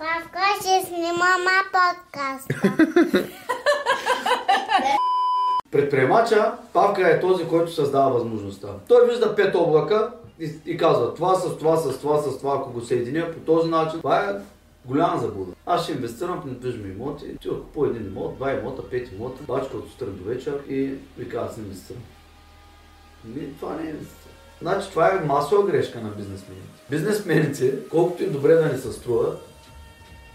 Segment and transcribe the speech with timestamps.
[0.00, 2.72] Павка ще снимама подкаста.
[5.70, 8.68] Предприемача, Павка е този, който създава възможността.
[8.88, 12.72] Той вижда пет облака и, и казва това с това, с това, с това, ако
[12.72, 14.34] го съединя по този начин, това е
[14.84, 15.52] голяма заблуда.
[15.66, 19.76] Аз ще инвестирам в недвижими имоти, ти по един имот, два имота, пет имота, бачка
[19.76, 22.02] от сутрин до вечер и ви казва, аз инвестирам.
[23.24, 24.30] Ми, това не е инвестиране.
[24.62, 26.80] Значи това е масова грешка на бизнесмените.
[26.90, 29.36] Бизнесмените, колкото и добре да ни се струва,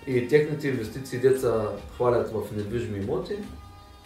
[0.07, 3.35] и техните инвестиции деца хвалят в недвижими имоти,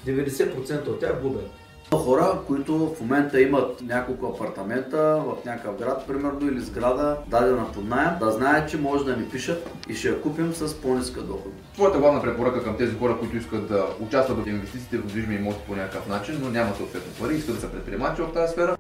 [0.08, 1.50] 90% от тях губят.
[1.94, 7.86] Хора, които в момента имат няколко апартамента в някакъв град, примерно, или сграда, дадена под
[7.86, 11.74] найем, да знаят, че може да ни пишат и ще я купим с по-ниска доходност.
[11.74, 15.60] Твоята главна препоръка към тези хора, които искат да участват в инвестициите в движими имоти
[15.68, 18.78] по някакъв начин, но нямат съответно пари, искат да са предприемачи в тази сфера,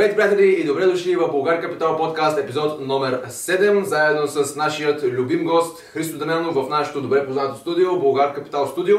[0.00, 5.02] Здравейте, приятели, и добре дошли в Българ Капитал подкаст, епизод номер 7, заедно с нашият
[5.02, 8.96] любим гост Христо Дамянов в нашето добре познато студио, Българ Капитал студио.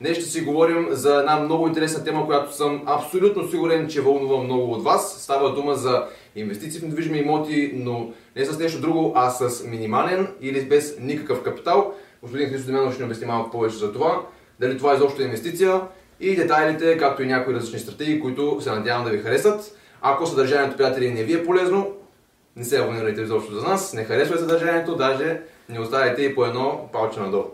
[0.00, 4.42] Днес ще си говорим за една много интересна тема, която съм абсолютно сигурен, че вълнува
[4.42, 5.22] много от вас.
[5.22, 6.04] Става дума за
[6.36, 11.42] инвестиции в недвижими имоти, но не с нещо друго, а с минимален или без никакъв
[11.42, 11.94] капитал.
[12.22, 14.22] Господин Христо Дамянов ще ни обясни малко повече за това.
[14.60, 15.80] Дали това е изобщо инвестиция
[16.20, 19.76] и детайлите, както и някои различни стратегии, които се надявам да ви харесат.
[20.02, 21.90] Ако съдържанието, приятели, не ви е полезно,
[22.56, 26.88] не се абонирайте изобщо за нас, не харесвайте съдържанието, даже не оставяйте и по едно
[26.92, 27.44] палче надолу.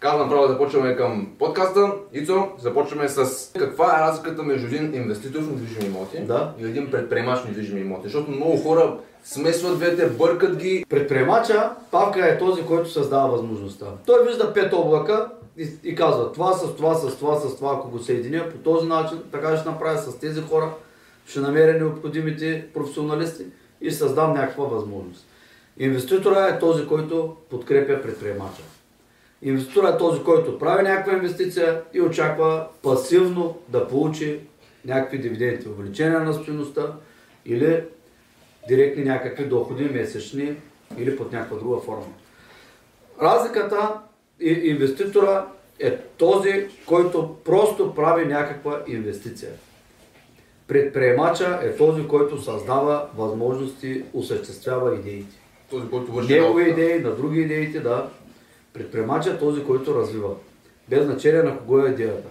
[0.00, 1.92] Казвам направо да започваме към подкаста.
[2.12, 6.54] Ицо, започваме с каква е разликата между един инвеститор в недвижими имоти Да.
[6.58, 8.02] и един предприемач в недвижими имоти.
[8.04, 10.84] Защото много хора смесват двете, бъркат ги.
[10.88, 13.86] Предприемача, Павка е този, който създава възможността.
[14.06, 17.90] Той вижда пет облака и, и казва това с това, с това, с това, ако
[17.90, 20.70] го съединя по този начин, така ще направя с тези хора,
[21.28, 23.44] ще намеря необходимите професионалисти
[23.80, 25.26] и създам някаква възможност.
[25.78, 28.62] Инвеститора е този, който подкрепя предприемача.
[29.42, 34.40] Инвеститора е този, който прави някаква инвестиция и очаква пасивно да получи
[34.84, 36.92] някакви дивиденти, увеличение на стоеността
[37.46, 37.84] или
[38.68, 40.56] директни някакви доходи месечни
[40.98, 42.06] или под някаква друга форма.
[43.22, 44.00] Разликата
[44.40, 45.46] и инвеститора
[45.80, 49.50] е този, който просто прави някаква инвестиция.
[50.68, 55.36] Предприемача е този, който създава възможности, осъществява идеите.
[55.70, 58.08] Този, който върши Негови идеи, на други идеите, да.
[58.72, 60.34] Предприемача е този, който развива.
[60.88, 62.28] Без значение на кого е идеята.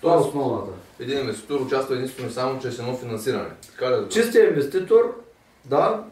[0.00, 0.72] Това е основната.
[1.00, 3.48] Един инвеститор участва единствено и само чрез едно финансиране.
[3.70, 5.22] Така ли да Чистия инвеститор,
[5.64, 6.04] да,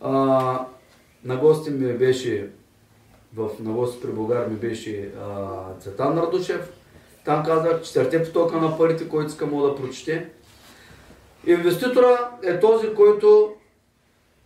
[0.00, 0.10] а,
[1.24, 2.48] на гости ми беше,
[3.36, 6.75] в, на гости при Българ ми беше а, Цветан Нардушев.
[7.26, 10.26] Там казах четирте потока на парите, който иска мога да прочете.
[11.46, 13.52] Инвеститора е този, който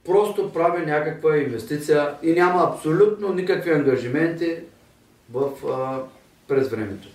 [0.04, 4.56] просто прави някаква инвестиция и няма абсолютно никакви ангажименти
[5.32, 5.98] в, а,
[6.48, 7.08] през времето.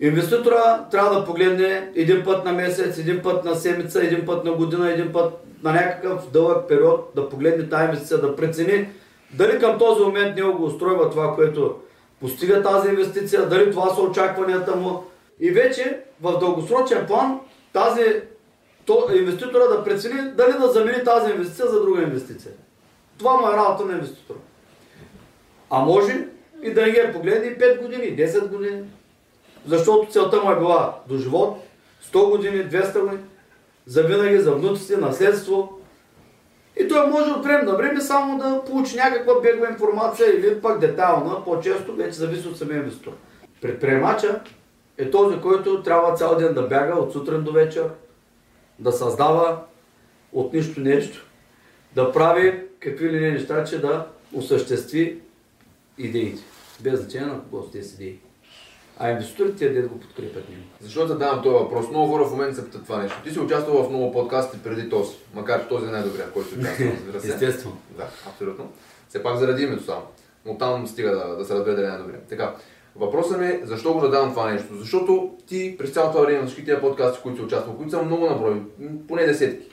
[0.00, 4.52] Инвеститора трябва да погледне един път на месец, един път на седмица, един път на
[4.52, 5.32] година, един път
[5.62, 8.88] на някакъв дълъг период да погледне тази инвестиция, да прецени
[9.30, 11.76] дали към този момент него го устройва това, което
[12.20, 15.04] постига тази инвестиция, дали това са очакванията му.
[15.40, 17.40] И вече в дългосрочен план
[17.72, 18.22] тази
[18.86, 22.52] то, инвеститора да прецени дали да замени тази инвестиция за друга инвестиция.
[23.18, 24.38] Това му е работа на инвеститора.
[25.70, 26.28] А може
[26.62, 28.82] и да не ги е погледне и 5 години, и 10 години.
[29.66, 31.58] Защото целта му е била до живот,
[32.12, 33.22] 100 години, 200 години,
[33.86, 35.77] за винаги, за внуците, наследство.
[36.80, 40.78] И той може от време на време само да получи някаква бегла информация или пък
[40.78, 43.12] детайлна, по-често вече зависи от самия инвеститор.
[43.60, 44.40] Предприемача
[44.98, 47.88] е този, който трябва цял ден да бяга от сутрин до вечер,
[48.78, 49.60] да създава
[50.32, 51.26] от нищо нещо,
[51.94, 55.20] да прави какви ли не неща, че да осъществи
[55.98, 56.42] идеите.
[56.80, 58.20] Без значение на кого са тези идеи.
[59.00, 60.62] А инвеститорите те да го подкрепят него.
[60.80, 61.88] Защо да задавам този въпрос?
[61.90, 63.18] Много хора в момента се питат това нещо.
[63.24, 66.84] Ти си участвал в много подкасти преди този, макар че този е най-добрия, който участва,
[66.84, 67.28] разбира се.
[67.34, 67.76] Естествено.
[67.96, 68.72] Да, абсолютно.
[69.08, 70.02] Все пак заради името само.
[70.46, 72.20] Но там стига да, да се разбере дали е най-добрия.
[72.28, 72.54] Така,
[72.96, 74.74] въпросът ми е защо го задавам това нещо?
[74.74, 78.26] Защото ти през цялото време на всички тези подкасти, които си участвал, които са много
[78.26, 79.68] наброй, м, поне десетки,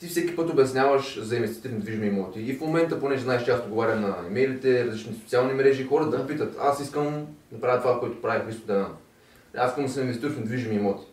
[0.00, 2.40] ти всеки път обясняваш за инвестиции в недвижими имоти.
[2.40, 6.26] И в момента, понеже знаеш, че аз отговарям на имейлите, различни социални мрежи, хората да.
[6.26, 8.96] питат, аз искам да правя това, което прави Христо Демян.
[9.56, 11.06] аз искам да съм инвеститор в недвижими имоти.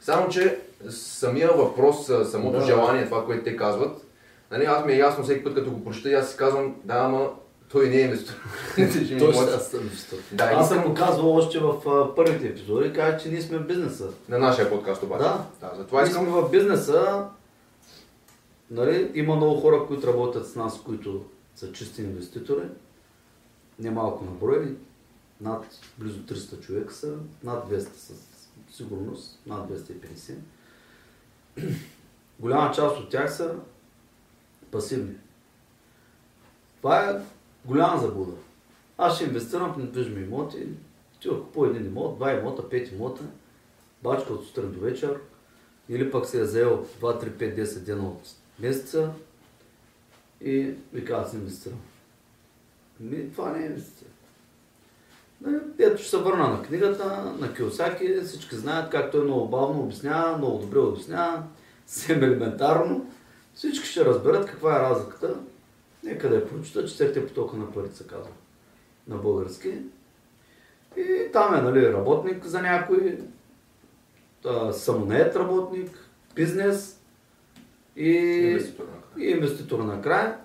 [0.00, 0.58] Само, че
[0.90, 2.64] самия въпрос, самото Да.
[2.64, 4.06] желание, това, което те казват,
[4.50, 6.94] нали, аз ми е ясно всеки път, като го прочета, и аз си казвам, да,
[6.94, 7.28] ама
[7.72, 8.34] той не е инвеститор
[9.18, 10.18] Той ще аз съм инвеститор.
[10.32, 13.66] Да, Аз съм го казвал още в а, първите епизоди, казах, че ние сме в
[13.66, 14.04] бизнеса.
[14.28, 15.22] На нашия подкаст обаче.
[15.22, 15.44] Да.
[15.60, 17.24] да затова Ние искам сме в бизнеса.
[18.72, 21.24] Нали, има много хора, които работят с нас, които
[21.54, 22.68] са чисти инвеститори.
[23.78, 24.76] Немалко на брой.
[25.40, 27.16] Над близо 300 човека са.
[27.44, 29.40] Над 200 със сигурност.
[29.46, 30.34] Над 250.
[32.40, 33.54] Голяма част от тях са
[34.70, 35.14] пасивни.
[36.76, 37.22] Това е
[37.64, 38.32] голяма заблуда.
[38.98, 40.66] Аз ще инвестирам в недвижими имоти.
[41.20, 43.22] Ти купува един имот, два имота, пет имота,
[44.02, 45.20] бачка от сутрин до вечер,
[45.88, 49.10] или пък се е взел 2, 3, 5, 10 дена от месеца
[50.40, 51.78] и ви казва, аз инвестирам.
[53.00, 54.08] Ми, това не е инвестиция.
[55.40, 59.80] Нали, Ето ще се върна на книгата, на Киосаки, всички знаят как той много бавно
[59.80, 61.42] обяснява, много добре обяснява,
[61.86, 63.10] съвсем елементарно.
[63.54, 65.34] Всички ще разберат каква е разликата.
[66.04, 68.32] Нека да я прочита, четирите потока на пари се казва
[69.08, 69.78] на български.
[70.96, 73.18] И там е нали, работник за някой,
[74.72, 77.01] самонает работник, бизнес
[77.96, 78.84] и инвеститор.
[79.18, 80.38] и инвеститор накрая.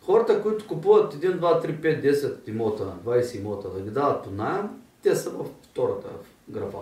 [0.00, 4.36] Хората, които купуват 1, 2, 3, 5, 10 имота, 20 имота да ги дават под
[4.36, 4.68] найем,
[5.02, 6.08] те са във втората
[6.48, 6.78] графа.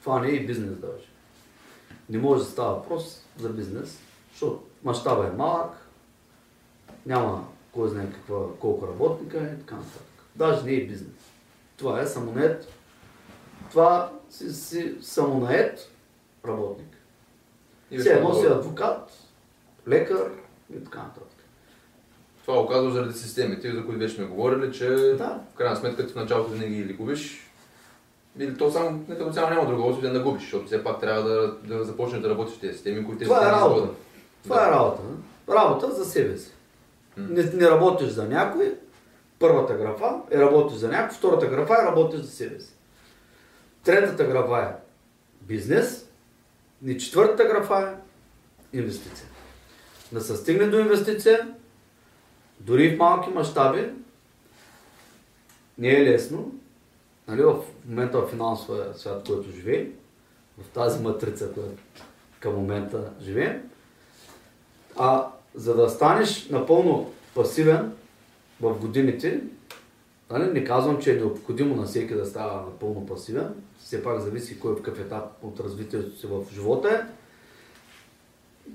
[0.00, 1.08] Това не е и бизнес даже.
[2.10, 3.98] Не може да става въпрос за бизнес,
[4.30, 5.88] защото мащаба е малък,
[7.06, 10.24] няма кой знае каква, колко работника и така нататък.
[10.36, 11.32] Даже не е бизнес.
[11.76, 12.68] Това е самонает.
[13.70, 15.90] Това си, си самонает
[16.46, 16.97] работник.
[17.98, 19.10] Все едно си адвокат,
[19.88, 20.30] лекар
[20.76, 21.24] и така нататък.
[22.44, 25.40] Това го казвам заради системите, за които вече сме говорили, че Да.
[25.54, 27.50] в крайна сметка ти в началото винаги или губиш,
[28.38, 31.22] или то само, не като цяло няма друго, освен да губиш, защото все пак трябва
[31.22, 33.74] да, да започнеш да работиш в тези системи, които Това е работа.
[33.74, 33.96] изгодят.
[34.42, 35.02] Това е работа.
[35.48, 36.50] Работа за себе си.
[37.16, 38.74] Не, не работиш за някой.
[39.38, 42.72] Първата графа е работиш за някой, втората графа е работиш за себе си.
[43.84, 44.76] Третата графа е
[45.42, 46.07] бизнес.
[46.86, 47.96] И четвъртата графа
[48.72, 49.28] е инвестиция.
[50.12, 51.54] Да се стигне до инвестиция,
[52.60, 53.90] дори в малки мащаби,
[55.78, 56.52] не е лесно.
[57.28, 59.92] Нали, в момента в финансовия свят, който живеем,
[60.58, 61.82] в тази матрица, която
[62.40, 63.70] към момента живеем,
[64.96, 67.92] а за да станеш напълно пасивен
[68.60, 69.40] в годините,
[70.30, 74.60] нали, не казвам, че е необходимо на всеки да става напълно пасивен, все пак зависи
[74.60, 77.12] кой в какъв етап от развитието си в живота е,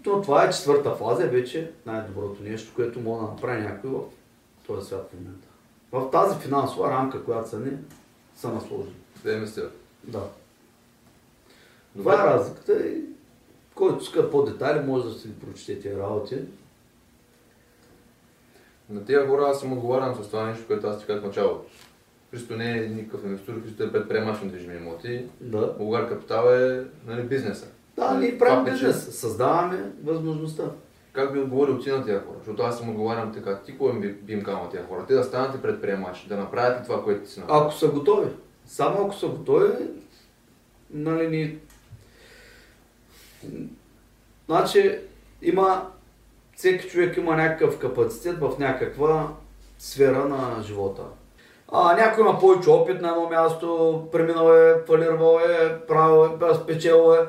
[0.04, 4.02] то това е четвърта фаза, е вече най-доброто нещо, което може да направи някой в
[4.68, 5.48] този свят в момента.
[5.92, 7.72] В тази финансова рамка, която са ни,
[8.36, 8.96] са насложени.
[9.24, 9.70] Да инвестира.
[10.04, 10.24] Да.
[11.98, 13.02] Това е разликата и
[13.76, 16.38] който иска по-детайли, може да си ги прочете тези работи.
[18.90, 21.66] На тези хора аз съм отговарям с това нещо, което аз ти казах в началото.
[22.34, 25.26] Христо не е никакъв инвеститор, Христо е предприемач на движими имоти.
[25.42, 25.74] Да.
[25.78, 27.68] Българ Капитал е нали, бизнеса.
[27.96, 29.20] Да, Нали, ние правим е, че- бизнес.
[29.20, 30.64] Създаваме възможността.
[31.12, 32.36] Как би отговорил ти на тези хора?
[32.38, 35.06] Защото аз съм отговарям така, ти кой би, би им казал на тези хора?
[35.08, 37.62] Те да станат и предприемачи, да направят ли това, което ти си направил?
[37.64, 38.30] Ако са готови.
[38.66, 39.72] Само ако са готови,
[40.90, 41.58] нали ни...
[44.46, 45.00] Значи,
[45.42, 45.90] има...
[46.56, 49.34] Всеки човек има някакъв капацитет в някаква
[49.80, 51.04] сфера на живота.
[51.76, 57.14] А, някой има повече опит на едно място, преминал е, фалирвал е, правил е, спечелил
[57.14, 57.28] е,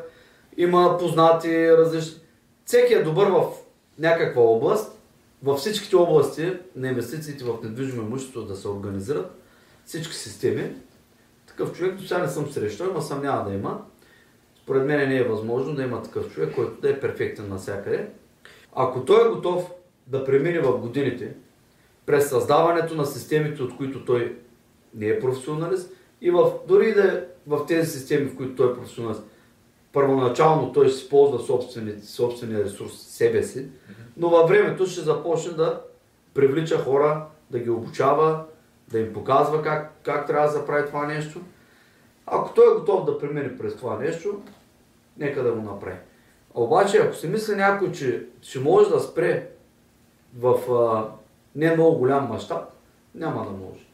[0.57, 2.21] има познати различни.
[2.65, 3.45] Всеки е добър в
[3.99, 5.01] някаква област.
[5.43, 9.41] Във всичките области на инвестициите в недвижимо имущество да се организират
[9.85, 10.75] всички системи.
[11.47, 13.83] Такъв човек до сега не съм срещал, но съм няма да има.
[14.63, 18.09] Според мен не е възможно да има такъв човек, който да е перфектен навсякъде.
[18.75, 19.71] Ако той е готов
[20.07, 21.35] да премине в годините
[22.07, 24.39] през създаването на системите, от които той
[24.95, 28.75] не е професионалист, и в, дори да е в тези системи, в които той е
[28.75, 29.23] професионалист,
[29.93, 33.69] първоначално той ще използва собствения, собствения ресурс, себе си,
[34.17, 35.81] но във времето ще започне да
[36.35, 38.45] привлича хора, да ги обучава,
[38.89, 41.41] да им показва как, как трябва да се прави това нещо.
[42.27, 44.43] Ако той е готов да премине през това нещо,
[45.19, 45.97] нека да го направи.
[46.55, 49.49] Обаче, ако си мисли някой, че ще може да спре
[50.39, 51.11] в а,
[51.55, 52.63] не много голям мащаб,
[53.15, 53.87] няма да може.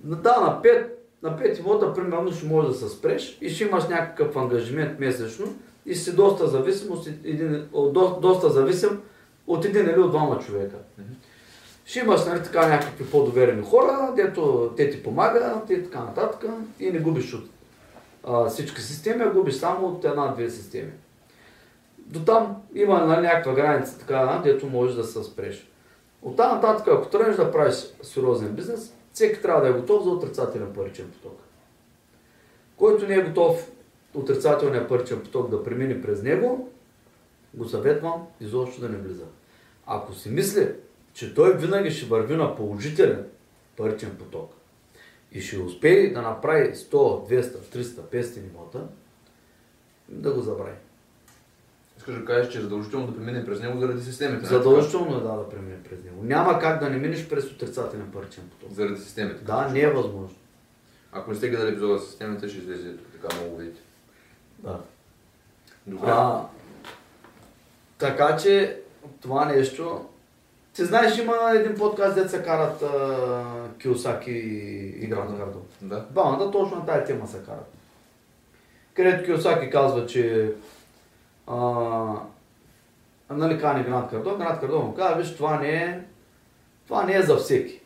[0.00, 0.86] Да, на 5,
[1.22, 5.46] на 5 имота, примерно, ще може да се спреш и ще имаш някакъв ангажимент месечно
[5.86, 6.88] и си доста зависим
[7.24, 9.00] един, до, доста зависим
[9.46, 10.76] от един или от двама човека.
[11.84, 16.90] Ще имаш нали, така някакви по-доверени хора, дето те ти помагат и така нататък и
[16.90, 17.50] не губиш от
[18.24, 20.90] а, всички системи, а губиш само от една-две системи.
[21.98, 25.69] До там има на някаква граница, така, дето можеш да се спреш.
[26.22, 30.10] От там нататък, ако тръгнеш да правиш сериозен бизнес, всеки трябва да е готов за
[30.10, 31.40] отрицателен паричен поток.
[32.76, 33.70] Който не е готов
[34.14, 36.72] отрицателния паричен поток да премине през него,
[37.54, 39.24] го съветвам изобщо да не влиза.
[39.86, 40.68] Ако си мисли,
[41.12, 43.26] че той винаги ще върви на положителен
[43.76, 44.52] паричен поток
[45.32, 48.86] и ще успее да направи 100, 200, 300, 500 имота,
[50.08, 50.76] да го забрави.
[52.00, 54.36] Искаш да кажеш, че е задължително да премине през него заради системите.
[54.36, 56.22] нали Задължително е да, да премине през него.
[56.22, 58.60] Няма как да не минеш през отрицателен паричен така?
[58.60, 58.76] поток.
[58.76, 59.44] Заради системите.
[59.44, 60.36] Да, не е възможно.
[61.12, 63.80] Ако не сте гледали епизода с системите, ще излезе тук, така много видите.
[64.58, 64.80] Да.
[65.86, 66.08] Добре.
[66.10, 66.42] А,
[67.98, 68.80] така че
[69.20, 70.04] това нещо...
[70.72, 73.44] Ти знаеш, има един подкаст, дето се карат а,
[73.78, 74.30] Киосаки
[75.00, 75.60] и Гранд Кардо.
[75.82, 76.06] Да.
[76.10, 77.72] Двамата точно на тая тема се карат.
[78.94, 80.52] Където Киосаки казва, че
[81.50, 81.56] а,
[83.30, 86.00] нали кани Гранд Кардо, Гранд Кардо му казва, виж, това не е,
[86.86, 87.80] това не е за всеки.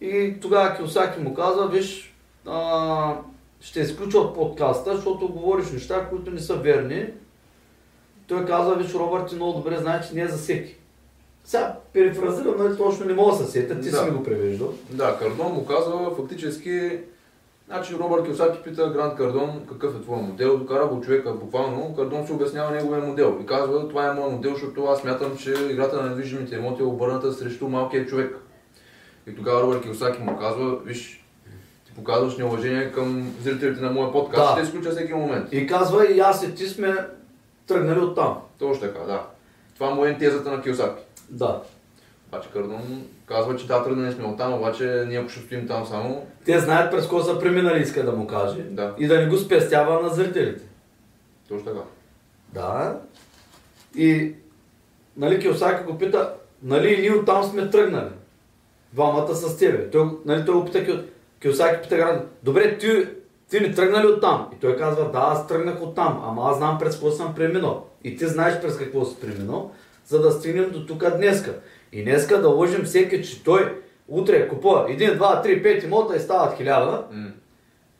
[0.00, 2.14] И тогава Киосаки му казва, виж,
[2.46, 3.14] а,
[3.60, 7.06] ще изключа от подкаста, защото говориш неща, които не са верни.
[8.26, 10.76] Той казва, виж, Робърт, ти много добре знаеш, че не е за всеки.
[11.44, 13.96] Сега, перифразирам, нали, точно не мога да се сетя, ти Да.
[13.96, 14.72] си ми го превеждал.
[14.90, 16.98] Да, Кардон му казва фактически,
[17.72, 22.26] значи Робърт Киосаки пита Гранд Кардон какъв е твой модел, докара го човека буквално, Кардон
[22.26, 26.02] се обяснява неговия модел и казва това е моят модел, защото аз смятам, че играта
[26.02, 28.36] на недвижимите имоти е обърната срещу малкия човек.
[29.26, 31.24] И тогава Робърт Киосаки му казва, виж,
[31.86, 34.52] ти показваш неуважение към зрителите на моя подкаст, Да.
[34.52, 35.48] ще изключа всеки момент.
[35.52, 36.96] И казва, и аз и ти сме
[37.66, 38.38] тръгнали от там.
[38.58, 39.26] Точно така, да.
[39.74, 41.02] Това му е тезата на Киосаки.
[41.30, 41.62] Да.
[42.32, 45.86] Обаче Кардон казва, че да, тръгнали сме от там, обаче ние ако ще стоим там
[45.86, 48.62] само, Те знаят през какво са преминали, иска да му каже.
[48.62, 48.94] Да.
[48.98, 50.64] И да не го спестява на зрителите.
[51.48, 51.80] точно така.
[52.52, 53.00] Да.
[53.96, 54.34] И,
[55.16, 58.10] нали, Киосаки го пита, нали, и ние оттам сме тръгнали.
[58.92, 59.90] Двамата с тебе.
[59.90, 61.04] Той, нали, той го пита, Кио-
[61.42, 63.06] Киосаки пита Гранд, добре, ти,
[63.50, 64.48] ти не тръгнали оттам?
[64.56, 67.86] И той казва, да, аз тръгнах оттам, ама аз знам през какво съм преминал.
[68.04, 69.70] И ти знаеш през какво си преминал,
[70.06, 71.54] за да стигнем до тук днеска.
[71.92, 76.20] И днеска да лъжим всеки, че той утре купува 1, 2, 3, 5 имота и
[76.20, 77.30] стават хиляда, М.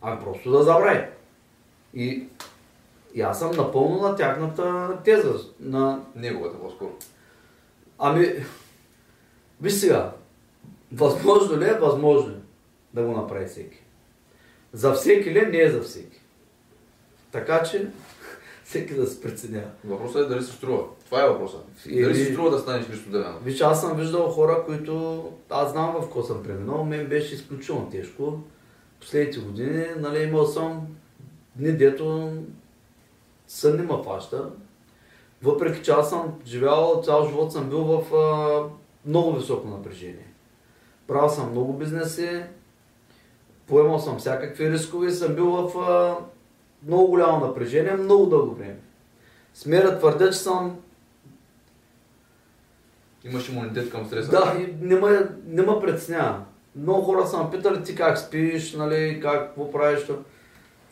[0.00, 1.06] а просто да забрави.
[1.94, 2.26] И,
[3.14, 5.34] и аз съм напълно на тяхната теза.
[5.61, 6.00] На...
[6.16, 6.90] Неговата по-скоро.
[7.99, 8.32] Ами,
[9.61, 10.12] виж сега,
[10.92, 11.75] възможно ли е?
[11.75, 12.40] Възможно е
[12.94, 13.78] да го направи всеки.
[14.72, 15.46] За всеки ли?
[15.46, 16.20] Не е за всеки.
[17.32, 17.88] Така че,
[18.64, 19.70] всеки да се преценява.
[19.84, 20.84] Въпросът е дали се струва.
[21.12, 21.64] Това е въпросът.
[21.87, 23.45] Или- Дали се струва да станеш Христо Девянов?
[23.45, 27.90] Виж, аз съм виждал хора, които аз знам в какво съм преминал, мен беше изключително
[27.90, 28.38] тежко.
[29.00, 30.87] Последните години, нали, имал съм
[31.57, 32.33] дни, дето
[33.47, 34.50] сън ме фаща.
[35.42, 38.62] Въпреки че аз съм живял, цял живот съм бил в а,
[39.07, 40.33] много високо напрежение.
[41.07, 42.42] Правил съм много бизнеси,
[43.66, 46.16] поемал съм всякакви рискове и съм бил в а,
[46.87, 48.81] много голямо напрежение, много дълго време.
[49.54, 50.78] Смея да твърдя, че съм
[53.25, 54.31] Имаш имунитет към стреса.
[54.31, 56.38] Да, и не ме, не ме притеснява.
[56.76, 60.00] Много хора са ме питали ти как спиш, нали, как, какво правиш.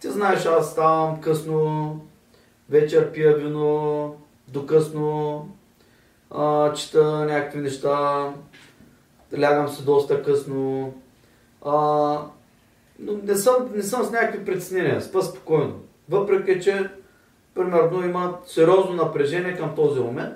[0.00, 2.00] Ти знаеш, аз ставам късно,
[2.70, 4.16] вечер пия вино,
[4.48, 5.48] до късно,
[6.30, 8.28] а, чета някакви неща,
[9.40, 10.94] лягам се доста късно.
[11.64, 11.72] А,
[12.98, 15.74] но не съм, не съм с някакви притеснения, спа спокойно.
[16.08, 16.90] Въпреки, че
[17.54, 20.34] примерно има сериозно напрежение към този момент,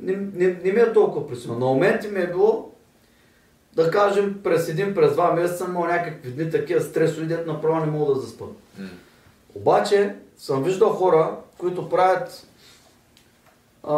[0.00, 1.58] не, не, не ми е толкова пресилно.
[1.58, 2.70] На моменти ми е било,
[3.74, 7.92] да кажем, през един, през два месеца имал някакви дни такива стресови, дето направо не
[7.92, 8.44] мога да заспа.
[8.78, 8.88] М.
[9.54, 12.46] Обаче съм виждал хора, които правят
[13.82, 13.94] а,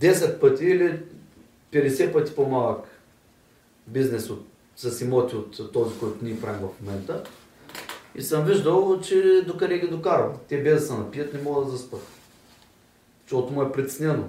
[0.00, 1.00] 10 пъти или
[1.72, 2.84] 50 пъти по-малък
[3.86, 7.22] бизнес от, с имоти от този, който ние правим в момента.
[8.14, 10.40] И съм виждал, че докъде ги докарват.
[10.48, 12.17] Те без да се напият не могат да заспат.
[13.28, 14.24] Защото му е притеснено.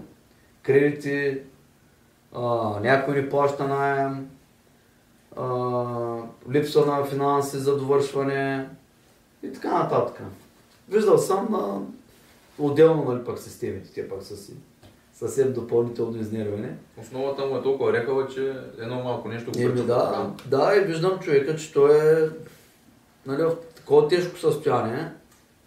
[0.63, 1.41] Кредити,
[2.33, 2.43] а,
[2.79, 4.29] някой не плаща найем,
[5.37, 5.45] а,
[6.51, 8.69] липса на финанси за довършване
[9.43, 10.21] и така нататък.
[10.89, 11.81] Виждал съм а,
[12.63, 14.53] отделно нали, пък системите, те пък са си
[15.13, 16.69] съвсем допълнително изнервени.
[17.01, 21.19] Основата му е толкова рекава, че едно малко нещо го Еми да, да, и виждам
[21.19, 22.29] човека, че той е
[23.25, 25.11] нали, в такова тежко състояние,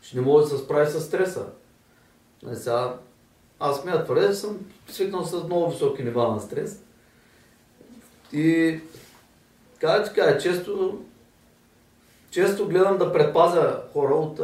[0.02, 1.46] че не може да се справи с стреса.
[2.42, 2.94] Нали, сега,
[3.62, 6.82] аз смея твърдя, че съм свикнал с много високи нива на стрес.
[8.32, 8.80] И
[9.80, 11.02] кажа ти кажа, често
[12.30, 14.40] често гледам да предпазя хора от,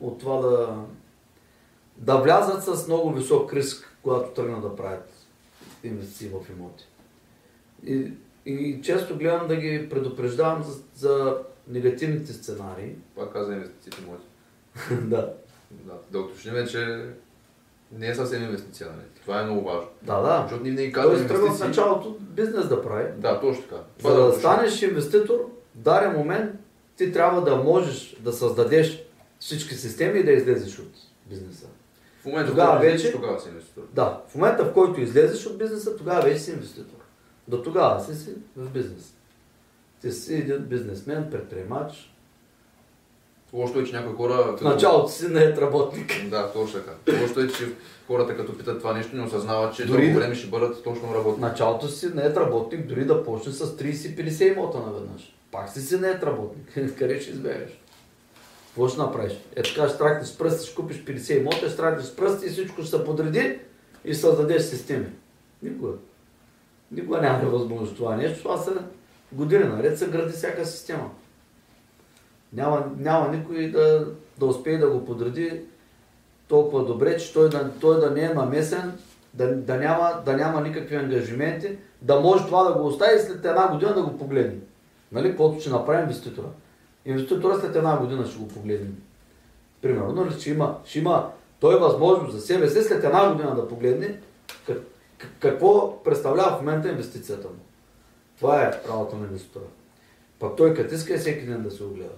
[0.00, 0.84] от това да,
[1.96, 5.12] да влязат с много висок риск, когато тръгнат да правят
[5.84, 6.84] инвестиции в имоти.
[7.86, 8.12] И,
[8.46, 12.94] и често гледам да ги предупреждавам за, за негативните сценарии.
[13.14, 14.24] Пак каза инвестициите моите.
[15.08, 15.34] да.
[15.70, 17.08] Да, да уточним, че
[17.92, 19.06] не е съвсем инвестиция, нали?
[19.22, 19.88] Това е много важно.
[20.02, 20.40] Да, да.
[20.42, 21.68] Защото ние не ги казваме Той тръгва в инвестиции.
[21.68, 23.04] началото бизнес да прави.
[23.16, 23.76] Да, точно така.
[24.02, 24.40] За да уточним.
[24.40, 26.50] станеш инвеститор, в даден момент
[26.96, 29.02] ти трябва да можеш да създадеш
[29.40, 30.92] всички системи и да излезеш от
[31.26, 31.66] бизнеса.
[32.22, 33.12] В момента, Тогава тогава вече- вече...
[33.12, 33.82] тогава си инвеститор.
[33.92, 36.98] Да, в момента в който излезеш от бизнеса, тогава вече си инвеститор.
[37.48, 39.14] До тогава си си в бизнес.
[40.00, 42.15] Ти си един бизнесмен, предприемач.
[43.52, 44.56] Лошото е, че някои хора...
[44.56, 46.28] В началото си не е работник.
[46.30, 47.20] Да, точно така.
[47.22, 47.64] Лошото е, че
[48.06, 51.40] хората като питат това нещо, не осъзнават, че Дори време ще бъдат точно В работни.
[51.40, 55.34] началото си не е работник, дори да почне с 30-50 имота наведнъж.
[55.50, 56.94] Пак си си не е работник.
[56.98, 57.80] Къде ще избереш?
[58.68, 59.32] Какво ще направиш?
[59.56, 62.50] Е така ще тракнеш с пръсти, ще купиш 50 имота, ще тракнеш с пръсти и
[62.50, 63.58] всичко ще се подреди
[64.04, 65.06] и ще създадеш системи.
[65.62, 65.92] Никога.
[66.92, 68.42] Никога няма възможност това нещо.
[68.42, 68.72] Това са
[69.32, 71.10] години наред се гради всяка система.
[72.52, 74.06] Няма, няма никой да,
[74.38, 75.60] да успее да го подреди
[76.48, 78.92] толкова добре, че той да, той да не е намесен,
[79.34, 83.44] да, да, няма, да няма никакви ангажименти, да може това да го остави и след
[83.44, 84.58] една година да го погледне.
[85.12, 85.28] Нали?
[85.28, 86.46] Каквото ще направи инвеститора.
[87.04, 88.90] Инвеститора след една година ще го погледне.
[89.82, 90.40] Примерно, нали?
[90.40, 94.20] ще, има, ще има той възможност за себе си след една година да погледне
[94.66, 94.78] как,
[95.18, 97.54] как- какво представлява в момента инвестицията му.
[98.38, 99.64] Това е работа на инвеститора.
[100.38, 102.14] Пък той като иска е всеки ден да се огледа.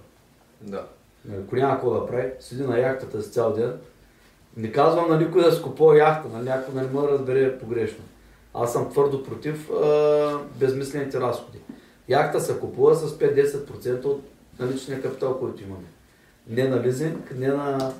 [0.61, 0.87] Да.
[1.25, 3.73] Нали, Ако няма какво да прави, седи на яхтата с цял ден.
[4.57, 8.03] Не казвам на никой да си купува яхта, нали, някой не ме разбере погрешно.
[8.53, 11.59] Аз съм твърдо против а, безмислените разходи.
[12.09, 14.23] Яхта се купува с 5-10% от
[14.59, 15.87] наличния капитал, който имаме.
[16.47, 17.93] Не на лизинг, не на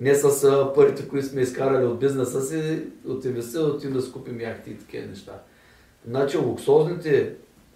[0.00, 4.02] не с а, парите, които сме изкарали от бизнеса си, от инвестиция, да отидем да
[4.02, 5.32] си купим яхти и такива неща.
[6.08, 7.34] Значи луксозните,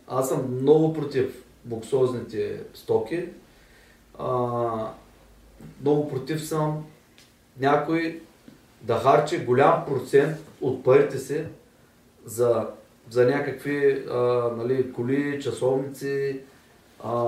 [0.09, 3.29] аз съм много против луксозните стоки,
[4.19, 4.27] а,
[5.81, 6.85] много против съм
[7.61, 8.21] някой
[8.81, 11.45] да харчи голям процент от парите си
[12.25, 12.67] за,
[13.11, 14.17] за някакви а,
[14.57, 16.41] нали, коли, часовници,
[17.05, 17.25] а,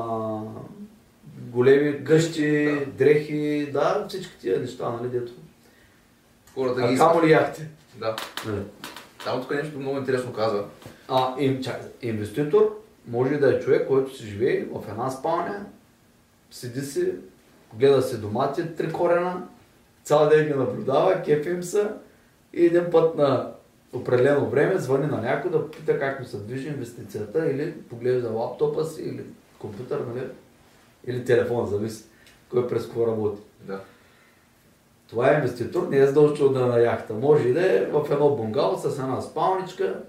[1.38, 2.86] големи къщи, Да.
[2.86, 5.32] дрехи, да, всички тия неща, нали, дето.
[6.54, 7.08] Хората ги А искат.
[7.12, 7.62] камо ли яхти?
[7.94, 8.16] Да.
[8.46, 8.62] Нали.
[9.24, 10.64] Там тук нещо много интересно каза.
[11.08, 15.66] А, им, чакай, инвеститор може да е човек, който си живее в една спалня,
[16.54, 17.12] седи си,
[17.74, 19.42] гледа си домати, три корена,
[20.04, 21.92] цял ден ги наблюдава, кефи им са
[22.52, 23.52] и един път на
[23.92, 28.84] определено време звъни на някой да пита как му се движи инвестицията или поглежда лаптопа
[28.84, 29.24] си или
[29.58, 30.26] компютър, нали?
[31.06, 32.04] Или телефон, зависи
[32.50, 33.42] кой през какво работи.
[33.60, 33.80] Да.
[35.10, 37.14] Това е инвеститор, не е задължително да е на яхта.
[37.14, 40.00] Може и да е в едно бунгало с една спалничка,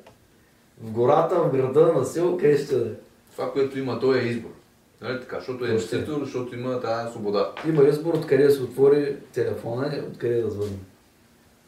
[0.82, 2.92] в гората, в града, на село, къде ще да е.
[3.32, 4.55] Това, което има, той е избор.
[5.06, 5.38] Нали така?
[5.40, 7.52] Защото е инвеститор, защото има тази свобода.
[7.68, 10.80] Има избор откъде да се отвори телефона и откъде да звъни.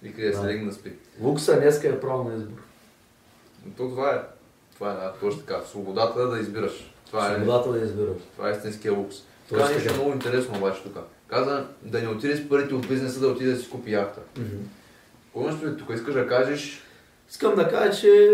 [0.03, 0.91] И къде да се легне да спи.
[1.21, 2.61] Лукса днеска е право на избор.
[3.77, 4.19] То това е.
[4.73, 5.61] Това е, да, точно така.
[5.65, 6.93] Свободата да избираш.
[7.05, 8.17] Това е, Свободата да избираш.
[8.35, 9.15] това е истинския лукс.
[9.49, 10.97] Точно Така нещо много интересно обаче тук.
[11.27, 14.21] Каза да не отиде с парите от бизнеса, да отиде да си купи яхта.
[15.25, 15.89] Какво нещо е тук?
[15.93, 16.83] Искаш да кажеш,
[17.29, 18.31] Искам да кажа, че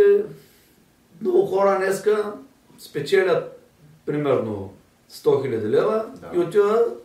[1.22, 2.34] много хора днеска
[2.80, 3.60] спечелят
[4.06, 4.74] примерно
[5.14, 6.30] 100 000 лева Да.
[6.34, 7.00] и отиват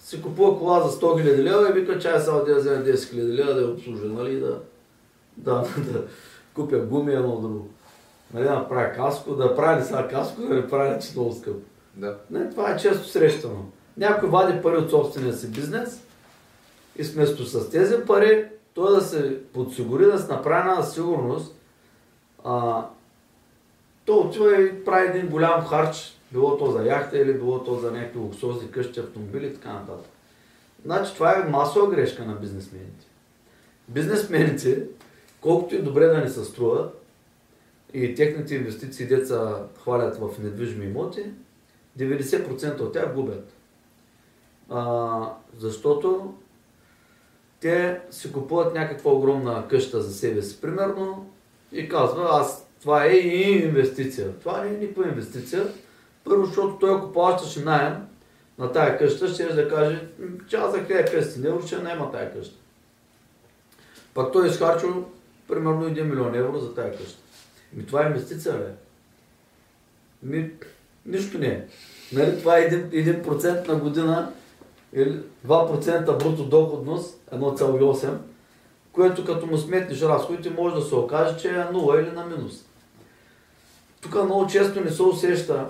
[0.00, 3.22] си купува кола за 100 000 лева и вика, чай сега да взема 10 000
[3.34, 4.58] лева да я обслужа, нали, да,
[5.36, 6.02] да, да
[6.54, 7.68] купя гуми едно друго.
[8.34, 11.60] Нали, да направя каско, да прави ли сега каско, да не прави че много скъпо.
[11.96, 13.64] да, Не, това е често срещано.
[13.96, 16.00] Някой вади пари от собствения си бизнес
[16.96, 21.54] и вместо с тези пари той да се подсигури, да се направи една сигурност,
[22.44, 22.86] а,
[24.04, 27.92] то отива и прави един голям харч, било то за яхта или било то за
[27.92, 30.10] някакви луксозни къщи, автомобили и така нататък.
[30.84, 33.06] Значи това е масова грешка на бизнесмените.
[33.88, 34.82] Бизнесмените,
[35.40, 37.04] колкото и добре да ни се струват,
[37.94, 41.24] и техните инвестиции деца хвалят в недвижими имоти,
[41.98, 43.52] 90% от тях губят.
[44.70, 46.34] А, защото
[47.60, 51.30] те си купуват някаква огромна къща за себе си, примерно,
[51.72, 54.38] и казва, аз, това е и инвестиция.
[54.38, 55.66] Това не е никаква инвестиция.
[56.28, 57.94] Първо, защото той ако плащаше найем
[58.58, 62.32] на тая къща, ще да каже, «М, че аз за 1500 евро ще найема тая
[62.32, 62.56] къща.
[64.14, 65.04] Пак той е изхарчил
[65.48, 67.18] примерно 1 милион евро за тая къща.
[67.72, 68.72] Ми това е инвестиция, бе.
[70.22, 70.50] Ми,
[71.06, 71.66] нищо не е.
[72.12, 74.32] Нали, това е 1%, 1% на година
[74.92, 78.16] или 2% бруто доходност, 1,8,
[78.92, 82.64] което като му сметнеш разходите може да се окаже, че е 0 или на минус.
[84.00, 85.68] Тук много често не се усеща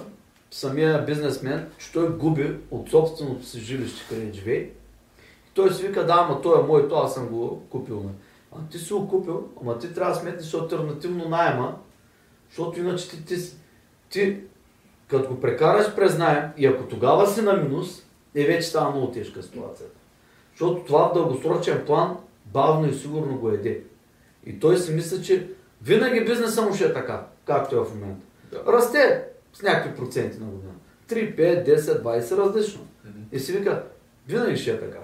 [0.51, 4.57] самия бизнесмен, че той губи от собственото си жилище, къде живее.
[4.57, 7.97] И той си вика, да, ама той е мой, то аз съм го купил.
[7.97, 8.15] нали.
[8.53, 11.79] А ти си го купил, ама ти трябва да сметнеш альтернативно найема,
[12.49, 13.37] защото иначе ти, ти,
[14.11, 14.41] ти
[15.09, 18.03] като го прекараш през найем и ако тогава си на минус,
[18.35, 19.99] е вече става много тежка ситуацията.
[20.51, 23.83] Защото това в дългосрочен план бавно и сигурно го еде.
[24.47, 25.49] И той си мисля, че
[25.83, 28.27] винаги бизнеса му ще е така, както е в момента.
[28.53, 28.73] Да.
[28.73, 30.73] Расте с някакви проценти на година.
[31.09, 32.87] 3, 5, 10, 20 различно.
[33.33, 33.85] И си вика,
[34.29, 34.99] винаги ще е така.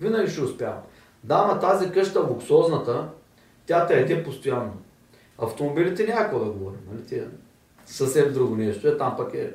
[0.00, 0.82] Винаги ще успявам.
[1.24, 3.08] Да, ама тази къща луксозната,
[3.66, 4.72] тя те еде постоянно.
[5.38, 7.02] Автомобилите някакво да говорим, нали?
[7.08, 7.24] Тя
[7.86, 9.52] съвсем друго нещо е, там пък е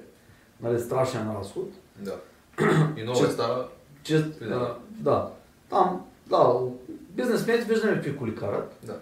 [0.62, 1.70] нали, страшен разход.
[2.00, 2.16] Да.
[2.98, 3.68] И много Че- е стара.
[4.04, 4.78] Че, Да.
[4.90, 5.30] да,
[5.70, 6.60] там, да,
[7.10, 8.76] бизнесмените виждаме какви коли карат.
[8.84, 9.00] Да.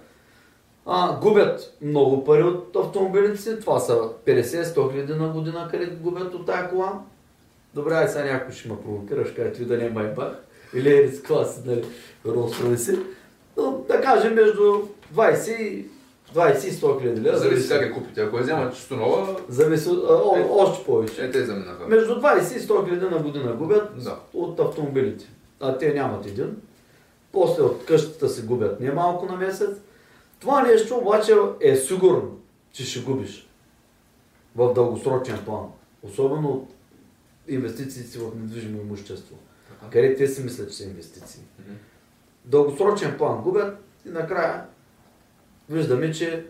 [0.85, 3.59] А, губят много пари от автомобилите си.
[3.59, 7.01] Това са 50-100 хиляди на година, къде губят от тая кола.
[7.73, 10.33] Добре, ай сега някой ще ме провокираш, където и да не е майбах.
[10.73, 11.85] Или Ерис класи, нали,
[12.25, 12.61] Ролс
[13.57, 14.81] Но да кажем между
[15.15, 15.85] 20 и
[16.35, 17.37] 20 и 100 хиляди лева.
[17.37, 18.21] Зависи как я купите.
[18.21, 20.47] Ако я взема чисто нова, Зависи о, Е.
[20.49, 21.25] още повече.
[21.25, 21.87] е те заминаха.
[21.87, 24.17] Между 20 и 100 хиляди на година губят Да.
[24.33, 25.25] от автомобилите.
[25.59, 26.57] А те нямат един.
[27.31, 29.69] После от къщата си губят не малко на месец.
[30.43, 32.39] Това нещо обаче е сигурно,
[32.71, 33.49] че ще губиш
[34.55, 35.65] в дългосрочен план.
[36.01, 36.69] Особено от
[37.47, 39.35] инвестициите в недвижимо имущество.
[39.91, 41.41] Къде те си мислят, че са инвестиции.
[42.45, 44.65] Дългосрочен план губят и накрая
[45.69, 46.45] виждаме, че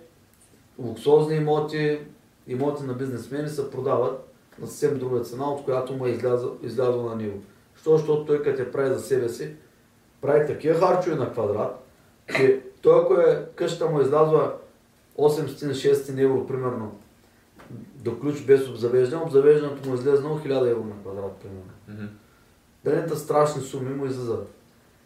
[0.79, 1.99] луксозни имоти,
[2.47, 6.19] имоти на бизнесмени се продават на съвсем друга цена, от която му е
[6.63, 7.41] излязъл на него.
[7.82, 7.97] Що?
[7.97, 9.56] Защото той като я прави за себе си,
[10.21, 11.86] прави такива харчове на квадрат,
[12.36, 14.55] че той ако е къща му излязла
[15.17, 16.99] 800-600 евро, примерно,
[17.95, 21.71] до ключ без обзавеждане, обзавеждането му е излезнало 1000 евро на квадрат, примерно.
[21.87, 22.05] Мгм.
[22.83, 24.47] Дадените страшни суми му излизат.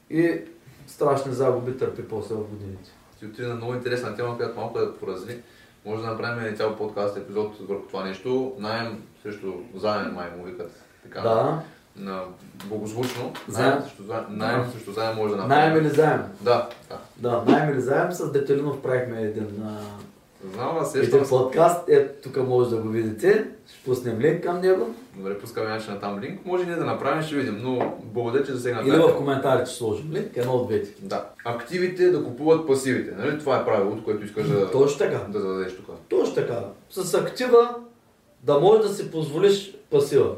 [0.09, 0.41] И
[0.87, 2.89] страшни загуби търпи после в годините.
[3.19, 5.41] Ти отиде на много интересна тема, която малко да поразли.
[5.85, 8.55] Може да направим цял подкаст епизод върху това нещо.
[8.59, 10.71] Найем срещу заем, май му викат.
[11.03, 11.63] Така, Да,
[11.97, 12.21] на
[12.65, 13.33] богозвучно.
[13.47, 13.79] Заем.
[14.07, 14.91] Заем, найем Да.
[14.93, 15.69] заем може да направим.
[15.73, 16.21] найем или заем.
[16.41, 16.97] Да, да.
[17.17, 19.79] Да, найем или заем с Детелинов правихме един, а,
[20.53, 21.89] Знам, аз един подкаст.
[21.89, 23.45] Е, тук може да го видите.
[23.67, 24.95] Ще пуснем линк към него.
[25.15, 26.45] Добре, пускаме начин на там линк.
[26.45, 27.59] Може ние да направим, ще видим.
[27.63, 30.37] Но благодаря, че засегна Или в коментарите ще сложим линк.
[30.37, 30.89] Едно от двете.
[31.01, 31.25] Да.
[31.45, 33.15] Активите да купуват пасивите.
[33.17, 33.39] Нали?
[33.39, 35.19] Това е правилото, което искаш да, Точно така.
[35.29, 35.89] да зададеш тук.
[36.09, 36.59] Точно така.
[36.89, 37.75] С актива
[38.43, 40.29] да можеш да си позволиш пасива.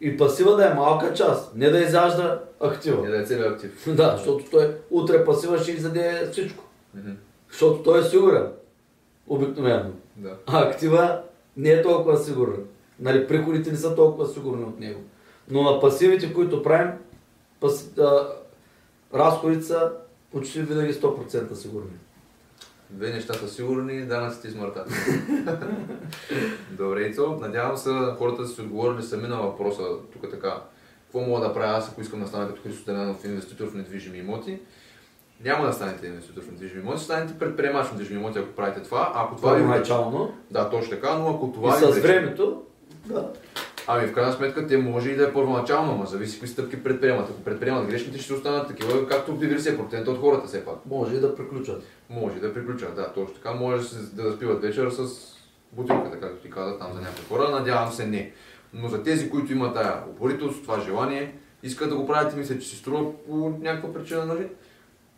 [0.00, 3.02] И пасива да е малка част, не да изяжда актива.
[3.02, 3.86] Не да е целият актив.
[3.96, 6.64] Да, защото той утре пасива ще изяде всичко.
[6.94, 7.10] Мгм.
[7.50, 8.46] Защото той е сигурен.
[9.26, 9.90] Обикновено.
[10.16, 10.36] Да.
[10.46, 11.20] А актива
[11.56, 12.64] не е толкова сигурен.
[13.00, 15.00] Нали, приходите не са толкова сигурни от него.
[15.50, 16.92] Но на пасивите, които правим,
[17.60, 18.28] пас, а,
[19.14, 19.92] разходите са
[20.32, 21.90] почти винаги 100% сигурни.
[22.90, 24.84] Две неща са сигурни, данъците и смъртта.
[26.70, 27.38] Добре, Ицо.
[27.40, 30.62] Надявам се хората да си отговорили сами на въпроса тук така.
[31.02, 34.18] Какво мога да правя аз, ако искам да стана като Христо Демянов инвеститор в недвижими
[34.18, 34.58] имоти?
[35.40, 38.82] Няма да станете инвеститор в недвижими имоти, ще станете предприемач в недвижими имоти, ако правите
[38.82, 39.12] това.
[39.16, 40.34] Ако това ви влече- Първоначално.
[40.50, 42.62] Да, точно така, но ако И това ви с влече- времето.
[43.06, 43.28] Да.
[43.86, 47.30] Ами в крайна сметка те може и да е първоначално, но зависи какви стъпки предприемат.
[47.30, 50.86] Ако предприемат грешните, ще останат такива, както 90% от хората все пак.
[50.86, 51.82] Може и да приключат.
[52.10, 53.52] Може да приключат, да, точно така.
[53.52, 55.08] Може да заспиват вечер с
[55.72, 57.50] бутилката, както ти каза там за някои хора.
[57.50, 58.32] Надявам се не.
[58.72, 62.62] Но за тези, които имат тая упоритост, това желание, искат да го правят и мислят,
[62.62, 64.46] че си струва по някаква причина, нали?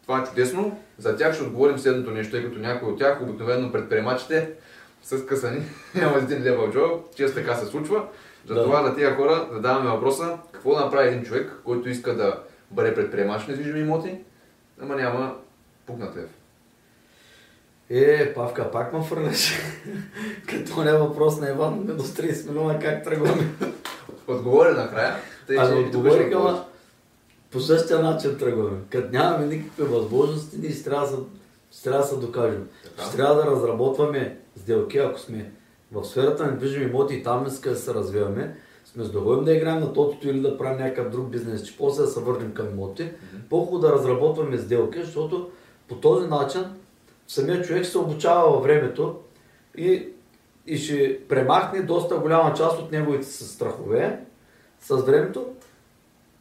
[0.03, 0.79] Това е чудесно.
[0.99, 4.51] За тях ще отговорим следното нещо, тъй като някои от тях, обикновено предприемачите,
[5.03, 5.63] са скъсани,
[5.95, 8.07] няма един лев в джоба, често така се случва.
[8.49, 8.89] Затова Да.
[8.89, 12.39] на тия хора да даваме въпроса, какво да направи един човек, който иска да
[12.71, 14.19] бъде предприемач в недвижими имоти,
[14.81, 15.35] ама няма
[15.87, 16.29] пукнат лев.
[17.91, 19.53] Е, Павка, пак ме фърляш.
[20.49, 23.49] Като не е въпрос на Иван, минус 30 милиона, как тръгваме?
[24.29, 25.17] Отговори накрая.
[25.47, 26.65] Тъй, Ами отговорих, ама
[27.51, 28.77] по същия начин тръгваме.
[28.91, 31.07] Като нямаме никакви възможности, ние ще трябва
[31.85, 32.69] да, се- докажем.
[33.07, 35.53] Ще трябва да разработваме сделки, ако сме
[35.93, 39.81] в сферата на недвижими имоти и там иска да се развиваме, сме задоволени да играем
[39.81, 43.11] на тотото или да правим някакъв друг бизнес, че после да се върнем към имоти.
[43.51, 45.51] По-хубаво да разработваме сделки, защото
[45.89, 46.65] по този начин
[47.29, 49.17] самият човек се обучава във времето
[49.77, 50.09] и,
[50.67, 54.25] и ще премахне доста голяма част от неговите страхове
[54.81, 55.47] с времето,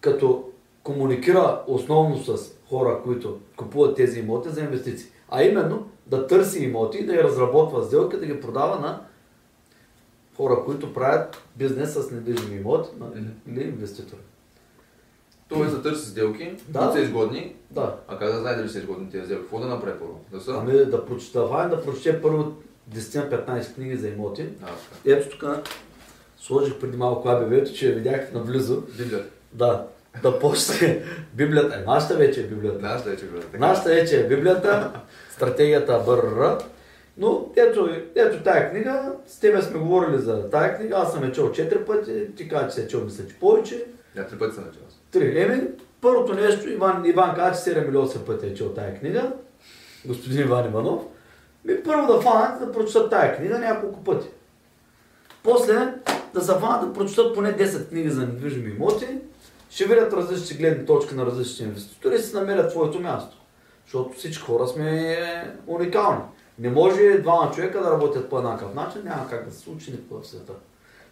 [0.01, 0.49] като
[0.83, 5.09] комуникира основно с хора, които купуват тези имоти за инвестиции.
[5.29, 9.01] А именно да търси имоти, да я разработва сделка, да ги продава на
[10.41, 12.89] хора, които правят бизнес с недвижими имоти
[13.47, 14.19] или инвеститори.
[15.49, 16.79] Той за търси сделки, Да.
[16.79, 17.55] които са изгодни.
[17.71, 17.95] Да.
[18.07, 19.41] А как да знае дали са изгодни тези сделки?
[19.41, 20.19] Какво да направи първо?
[20.31, 20.51] Да са?
[20.61, 22.53] Ами да прочета, Ваня да прочете първо
[22.95, 24.49] 10-15 книги за имоти.
[24.63, 24.67] А.
[25.05, 25.49] Ето тук
[26.39, 28.81] сложих преди малко АБВ-то, че я видях наблизо.
[28.97, 29.29] Библията.
[29.53, 29.87] Да,
[30.23, 31.75] да почне Библията.
[31.75, 32.81] Е, нашата вече е Библията.
[32.81, 33.45] Нашата вече гледа.
[33.45, 33.57] Така.
[33.67, 34.91] Нашата вече е Библията,
[35.31, 36.57] стратегията БРР.
[37.17, 41.31] Но ето, ето тая книга, с тебе сме говорили за тая книга, аз съм я
[41.31, 43.85] чел 4 пъти, ти каза, че се чел мисля, че повече.
[44.17, 44.81] Я три пъти съм начал.
[45.11, 45.41] Три.
[45.41, 45.61] Еми,
[46.01, 49.31] първото нещо, Иван, Иван каза, че 7 или 8 пъти е чел тая книга,
[50.05, 51.03] господин Иван Иванов.
[51.65, 54.27] Ми първо да фанат да прочитат тая книга няколко пъти.
[55.43, 55.93] После
[56.33, 59.07] да се фанат да прочитат поне 10 книги за недвижими имоти,
[59.69, 63.37] ще видят различни гледни точки на различни инвеститори и си намерят своето място.
[63.85, 65.17] Защото всички хора сме
[65.67, 66.21] уникални.
[66.61, 70.21] Не може двама човека да работят по еднакъв начин, няма как да се случи никога
[70.21, 70.53] в света.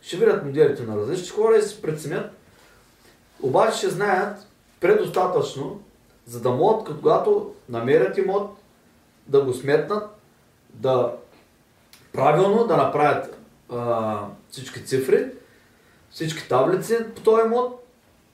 [0.01, 2.31] Ще видят моделите на различни хора и си преценят
[3.41, 4.47] обаче ще знаят
[4.79, 5.81] предостатъчно,
[6.25, 8.57] за да могат, когато намерят имот,
[9.27, 10.09] да го сметнат,
[10.73, 11.13] да
[12.13, 13.37] правилно да направят
[13.71, 15.25] а, всички цифри,
[16.11, 17.85] всички таблици по този имот,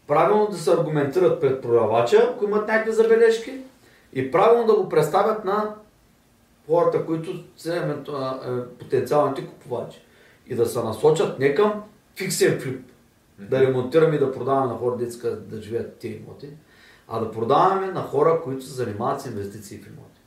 [0.07, 3.59] правилно да се аргументират пред продавача, ако имат някакви забележки,
[4.13, 5.75] и правилно да го представят на
[6.67, 10.01] хората, които са е, потенциалните купувачи.
[10.47, 11.83] И да се насочат не към
[12.15, 12.91] фиксен флип,
[13.39, 16.49] да ремонтираме и да продаваме на хора, искат да живеят тези имоти,
[17.07, 20.21] а да продаваме на хора, които се занимават с инвестиции в имоти.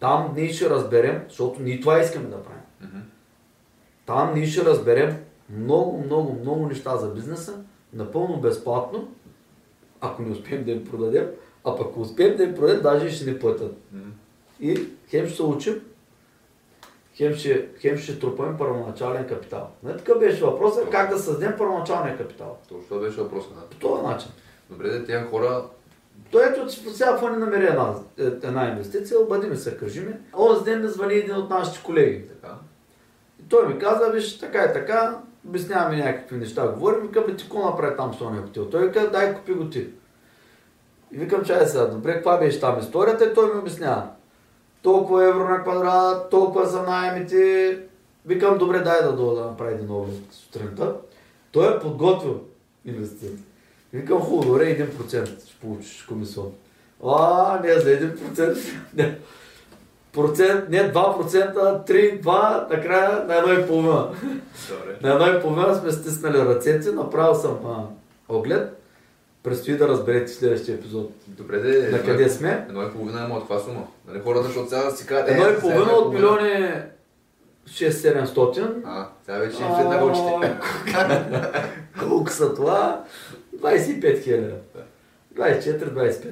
[0.00, 2.62] Там ние ще разберем, защото ние това искаме да правим.
[4.06, 5.16] Там ние ще разберем
[5.50, 9.08] много, много, много неща за бизнеса, напълно безплатно,
[10.00, 11.26] ако не успеем да им продадем,
[11.64, 13.76] а пък ако успеем да им продадем, даже ще ни платят.
[13.92, 14.10] Мгм.
[14.60, 15.80] И хем ще се учим,
[17.14, 19.68] хем ще, хем ще трупаме първоначален капитал.
[19.82, 22.58] Не така беше въпросът, как да създадем първоначалния капитал.
[22.68, 23.54] Точно това беше въпросът.
[23.54, 23.60] Да.
[23.60, 24.30] По този начин.
[24.70, 25.62] Добре, де, тия хора
[26.30, 30.14] То ето, сега фони намери една, една инвестиция, обади ми се, кажи ми.
[30.38, 32.28] Онзи ден ми звъни един от нашите колеги.
[32.28, 32.54] така.
[33.40, 35.18] И той ми каза, виж, така и така,
[35.48, 38.70] обясняваме някакви неща, говорим, викам, бе, ти какво направи там с този хотел?
[38.70, 39.88] Той вика, дай купи го ти.
[41.12, 43.24] И викам, чай сега, добре, каква беше там историята?
[43.24, 44.08] И той ми обяснява.
[44.82, 47.78] Толкова евро на квадрат, толкова за найемите.
[48.26, 50.94] Викам, добре, дай да дойда да направи един оглед сутринта.
[51.52, 52.40] Той е подготвил
[52.84, 53.42] инвестицията.
[53.92, 56.52] Викам, хубаво, добре, 1% ще получиш комисион.
[57.04, 58.58] А, не, за 1%.
[58.94, 59.18] Не.
[60.12, 64.08] Процент, не 2%, 3, 2, накрая на едно и половина.
[65.02, 67.84] На едно и половина сме стиснали ръцете, направил съм а,
[68.34, 68.79] оглед.
[69.42, 71.12] Предстои да разберете следващия епизод.
[71.26, 71.88] Добре, де.
[71.90, 72.66] На къде и- сме?
[72.68, 73.86] Едно и половина има от каква сума?
[74.08, 75.28] Нали хората, защото сега си казват...
[75.30, 76.72] Едно е, и половина от милиони
[77.68, 78.72] 6-700.
[78.84, 80.56] А, сега вече им влед на гълчите.
[81.98, 83.04] Колко са това?
[83.56, 84.54] 25 хиляди.
[85.34, 86.26] 24-25.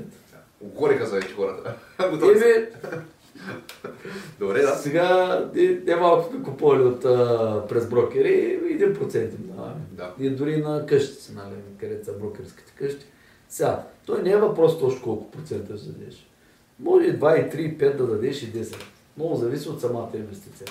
[0.63, 1.75] Гориха са вече хората.
[2.03, 2.67] Еми,
[4.39, 4.75] Добре, да.
[4.75, 9.75] сега не, не малко сме купували от, а, през брокери, 1% им даваме.
[9.93, 10.15] Да.
[10.21, 13.07] И дори на къщи, нали, където са брокерските къщи.
[13.49, 16.27] Сега, той не е въпрос точно колко процента ще дадеш.
[16.81, 18.77] Може и 2, и 3, и 5 да дадеш и 10.
[19.17, 20.67] Много зависи от самата инвестиция.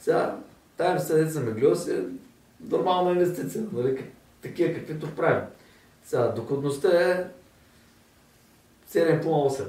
[0.00, 0.36] Сега,
[0.76, 2.04] тая инвестиция за меглиос е
[2.60, 4.04] нормална инвестиция, нали,
[4.42, 5.44] такива каквито правим.
[6.04, 7.24] Сега, доходността е
[8.92, 9.64] 7,8.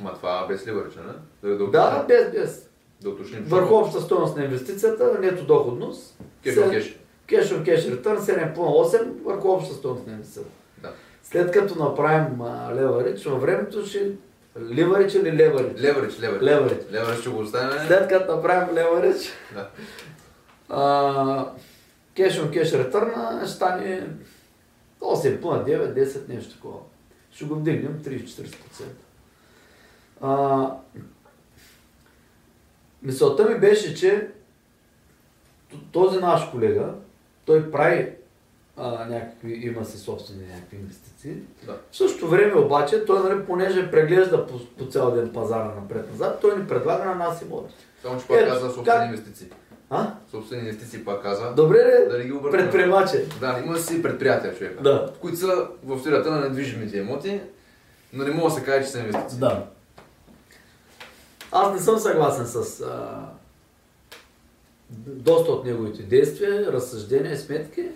[0.00, 1.00] Ма това без ливърча,
[1.42, 1.48] не?
[1.50, 2.68] Да, да, без, без.
[3.02, 3.44] да уточним.
[3.44, 6.18] Върху обща стоеност на инвестицията, нето доходност.
[6.44, 6.98] Кеш on кеш.
[7.26, 10.50] Кеш on кеш return 7,8 върху обща стоеност на инвестицията.
[10.82, 10.92] Да.
[11.22, 12.42] След като направим
[12.76, 14.12] леварич, във времето ще
[14.70, 15.80] ливарич или леварич?
[15.80, 16.42] Леверидж, леверидж.
[16.42, 16.92] Леверидж.
[16.92, 17.86] Леверидж ще го оставим.
[17.86, 19.16] След като направим леварич,
[19.54, 19.68] Да.
[22.16, 24.06] кеш on кеш return ще стане
[25.00, 26.78] 8, 9, 10, нещо такова.
[27.30, 28.54] Ще го вдигнем 30-40%.
[30.20, 30.66] А,
[33.02, 34.28] мисълта ми беше, че
[35.92, 36.88] този наш колега,
[37.44, 38.08] той прави
[38.76, 41.34] а, някакви, има си собствени някакви инвестиции.
[41.62, 41.72] Да.
[41.90, 46.58] В същото време обаче, той нали, понеже преглежда по, по цял ден пазара напред-назад, той
[46.58, 47.74] ни предлага на нас имоти.
[48.02, 49.46] Само, че пак Ето, каза собствени как- инвестиции.
[49.90, 50.12] А?
[50.30, 51.52] Собствени инвестиции пак каза.
[51.52, 52.62] Добре, Да не ги объркаме.
[52.62, 53.24] предприемаче.
[53.40, 54.82] Да, има си предприятия човека.
[54.82, 55.12] Да.
[55.20, 57.40] Които са в сферата на недвижимите имоти,
[58.12, 59.38] но не мога да се каже, че са инвестиции.
[59.38, 59.66] Да.
[61.56, 63.26] Аз не съм съгласен с а,
[65.06, 67.88] доста от неговите действия, разсъждения, сметки.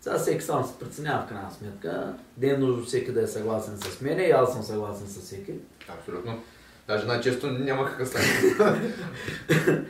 [0.00, 2.14] Сега всеки сам се преценява в крайна сметка.
[2.38, 5.52] Не е нужно всеки да е съгласен с мен и аз съм съгласен с всеки.
[5.88, 6.42] Абсолютно.
[6.88, 8.26] Даже най-често няма какъв стане.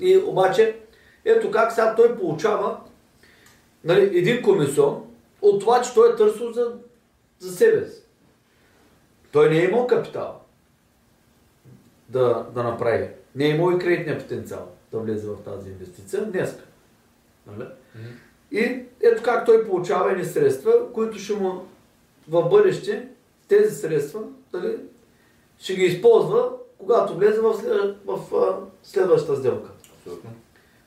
[0.00, 0.76] И обаче,
[1.24, 2.80] ето как сега той получава
[3.84, 5.04] нали, един комисион
[5.42, 6.72] от това, че той е търсил за,
[7.38, 8.02] за себе си.
[9.32, 10.39] Той не е имал капитал
[12.10, 13.08] да, да направи.
[13.34, 16.64] Не е имал и кредитния потенциал да влезе в тази инвестиция днеска.
[17.46, 17.68] Нали?
[18.52, 21.66] И ето как той получава едни средства, които ще му
[22.28, 23.08] в бъдеще
[23.48, 24.20] тези средства
[24.52, 24.76] дали,
[25.58, 29.70] ще ги използва, когато влезе в, след, в а, следващата сделка.
[29.98, 30.30] Абсолютно.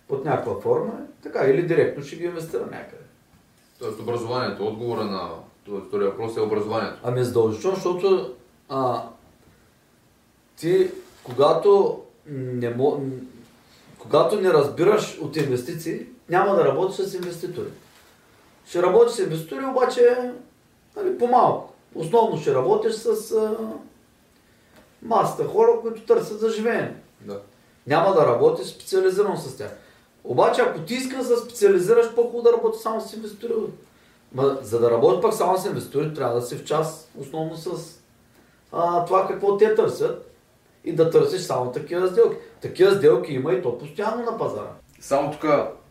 [0.08, 3.04] Под някаква форма, така, или директно ще ги инвестира някъде.
[3.80, 5.30] Тоест образованието, отговора на
[5.66, 7.00] този втория въпрос е образованието.
[7.04, 8.36] Ами задължително, защото
[8.70, 9.04] а,
[10.56, 10.92] ти,
[11.24, 13.02] когато не, мо,
[14.00, 17.70] когато не разбираш от инвестиции, няма да работиш с инвеститори.
[18.66, 20.32] Ще работиш с инвеститори, обаче
[20.96, 21.74] нали, по-малко.
[21.96, 23.58] Основно ще работиш с а,
[25.02, 26.96] масата хора, които търсят за живеене.
[27.22, 27.40] Да.
[27.88, 29.78] Няма да работиш специализирано с тях.
[30.24, 33.54] Обаче, ако ти искаш да специализираш, по-хубаво да работиш само с инвеститори.
[34.34, 37.70] Ма, за да работиш пак само с инвеститори, трябва да си в час основно с
[38.72, 40.33] а, това какво те търсят
[40.84, 42.38] и да търсиш само такива сделки.
[42.62, 44.72] Такива сделки има и то постоянно на пазара.
[45.00, 45.46] Само тук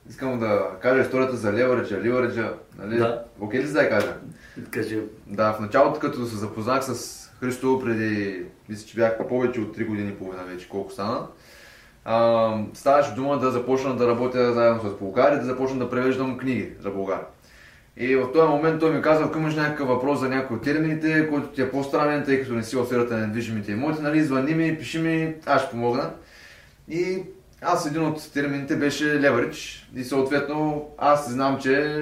[0.09, 2.55] искам да кажа историята за левериджа, ливериджа.
[2.79, 2.99] Нали?
[2.99, 3.25] Да.
[3.41, 4.15] Окей ли си да я кажа?
[4.71, 5.01] Кажи.
[5.27, 9.87] Да, в началото, като се запознах с Христо преди, мисля, че бях повече от 3
[9.87, 11.27] години и половина вече, колко стана,
[12.05, 16.73] а, ставаше дума да започна да работя заедно с България, да започна да превеждам книги
[16.81, 17.27] за България.
[17.97, 21.29] И в този момент той ми каза, ако имаш някакъв въпрос за някои от термините,
[21.29, 24.55] който ти е по-странен, тъй като не си в сферата на недвижимите имоти, нали, звъни
[24.55, 26.11] ми, пиши ми, аз ще помогна.
[26.89, 27.23] И
[27.63, 31.99] аз един от термините беше леверидж и съответно аз знам, че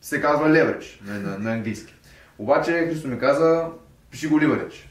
[0.00, 1.94] се казва leverage на, на, на английски.
[2.38, 3.64] Обаче Христо ми каза,
[4.10, 4.86] пиши го leverage.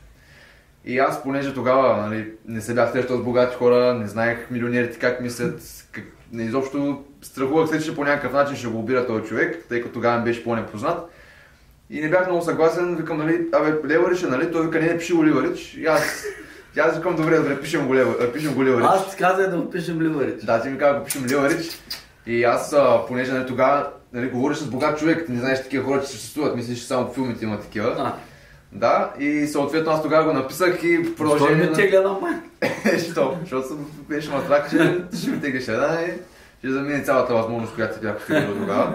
[0.86, 5.00] И аз, понеже тогава нали, не се бях срещал с богати хора, не знаех милионерите
[5.00, 5.83] как мислят,
[6.34, 9.94] не, изобщо страхувах се, че по някакъв начин ще го убира този човек, тъй като
[9.94, 11.10] тогава ми беше по-непознат.
[11.90, 15.14] И не бях много съгласен, викам, нали, абе, леверидж е, нали, той вика, не, пиши
[15.14, 15.78] го leverage.
[15.78, 16.26] И аз,
[16.78, 18.86] и аз викам, добре, добре, пишем го, lever- пишем го leverage.
[18.86, 20.44] Аз ти казах да опишем ливарич.
[20.44, 21.66] Да, ти ми каза, го пишем Ливарич.
[22.26, 26.02] И аз, а, понеже нали, тогава нали, говориш с богат човек, не знаеш такива хора,
[26.02, 27.96] че съществуват, мислиш, че само в филмите има такива.
[27.98, 28.14] А,
[28.76, 32.34] Да, и съответно аз тогава го написах и в защо продължение ми тегля на май?
[33.12, 33.38] Що?
[33.42, 36.12] Защото съм беше ма страх, че ще ми теглиш една и
[36.60, 38.94] ще замине цялата възможност, която ти бях постигнал тогава.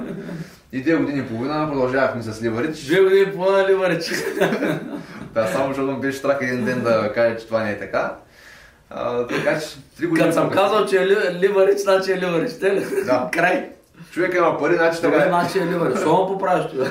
[0.72, 2.78] И две години и половина продължавахме с Ливарич.
[2.80, 4.04] Две години по на ливарич.
[5.34, 8.14] Да, само защото ме беше страх един ден да кажа, че това не е така.
[8.90, 9.66] А, така че
[9.98, 10.28] три години.
[10.28, 12.52] Като съм казал, че е ли- ливарич, значи е ливарич.
[13.06, 13.28] Да.
[13.32, 13.70] Край.
[14.10, 15.28] Човек има пари, значи така е.
[15.28, 15.98] значи е ливарич.
[16.00, 16.90] Що му поправиш тогава?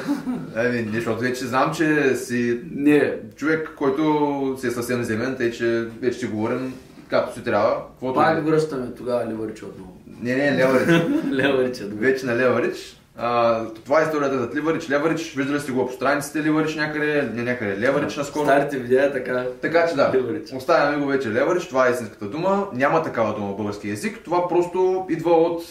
[0.56, 5.51] Еми, не, защото вече знам, че си Не, човек, който си е съвсем земен, тъй
[5.51, 6.73] че вече си говорим
[7.10, 7.75] както си трябва.
[8.15, 9.93] Пак връщаме тогава ливарич отново.
[10.21, 10.88] Не, не, леварич.
[11.32, 12.97] Ливарич е вече на леварич.
[13.19, 14.89] А, това е историята за Ливарич.
[14.89, 18.45] Леварич, виждали сте го по страниците Ливарич някъде, не някъде Леварич наскоро.
[18.45, 19.45] Старите видеа така.
[19.62, 20.53] Така че да, Ливарич.
[20.53, 22.67] оставяме го вече Леварич, това е истинската дума.
[22.73, 24.19] Няма такава дума в български язик.
[24.23, 25.63] Това просто идва от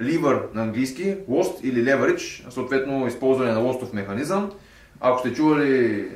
[0.00, 4.52] ливър на английски, lost или leverage, съответно използване на лостов механизъм.
[5.00, 6.08] Ако сте чували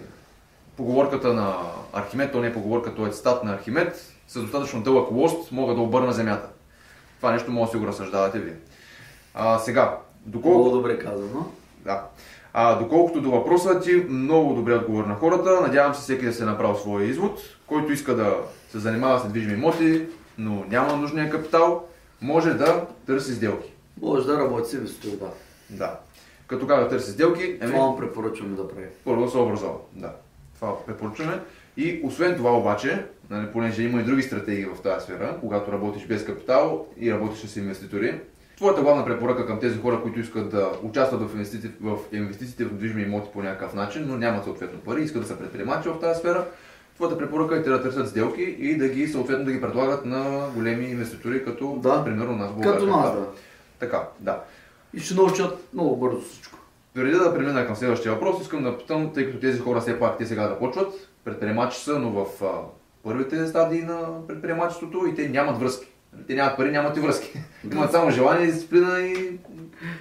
[0.77, 1.57] поговорката на
[1.93, 5.75] Архимед, то не е поговорка, то е цитат на Архимед, с достатъчно дълъг лост мога
[5.75, 6.49] да обърна земята.
[7.17, 8.55] Това нещо може да си го разсъждавате вие.
[9.35, 10.59] А, сега, доколко...
[10.59, 11.47] Много добре казано.
[11.85, 12.03] Да.
[12.53, 15.61] А, доколкото до въпроса ти, много добре отговор на хората.
[15.61, 17.41] Надявам се всеки да се е направил своя извод.
[17.67, 18.37] Който иска да
[18.71, 20.07] се занимава с недвижими имоти,
[20.39, 21.85] но няма нужния капитал,
[22.23, 23.73] може да търси сделки.
[24.03, 25.31] Може да работи с инвеститор, да.
[25.71, 25.99] Да.
[26.47, 28.87] Като да търси сделки, еми, Това му препоръчваме да прави.
[29.05, 29.79] първо да се образова.
[29.93, 30.13] Да.
[30.55, 31.41] Това препоръчваме.
[31.77, 36.07] И освен това обаче, нали, понеже има и други стратегии в тази сфера, когато работиш
[36.07, 38.21] без капитал и работиш с инвеститори,
[38.57, 42.73] твоята главна препоръка към тези хора, които искат да участват в инвестициите в, инвестициите в
[42.73, 46.19] недвижими имоти по някакъв начин, но нямат съответно пари, искат да са предприемачи в тази
[46.19, 46.47] сфера,
[47.01, 50.49] твоята препоръка е те да търсят сделки и да ги съответно да ги предлагат на
[50.55, 52.05] големи инвеститори, като Да.
[52.05, 52.49] примерно нас.
[52.49, 52.89] Като България.
[52.97, 53.27] нас, да.
[53.79, 54.41] Така, да.
[54.95, 56.59] И ще научат много бързо всичко.
[56.95, 60.19] Преди да премина към следващия въпрос, искам да питам, тъй като тези хора все пак
[60.19, 60.93] те сега започват,
[61.25, 62.47] предприемачи са, но в а,
[63.05, 65.87] първите стадии на предприемачеството и те нямат връзки.
[66.27, 67.33] Те нямат пари, нямат и връзки.
[67.73, 69.39] Имат само желание, дисциплина и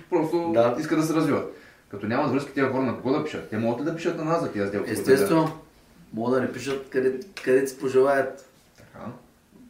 [0.10, 0.76] просто Да.
[0.80, 1.56] искат да се развиват.
[1.90, 3.50] Като нямат връзки, тези хора на кого да пишат?
[3.50, 4.92] Те могат ли да пишат на нас за тези сделки?
[4.92, 5.52] Естествено,
[6.14, 8.50] могат да ни пишат къде, къде си пожелаят.
[8.78, 9.06] Така.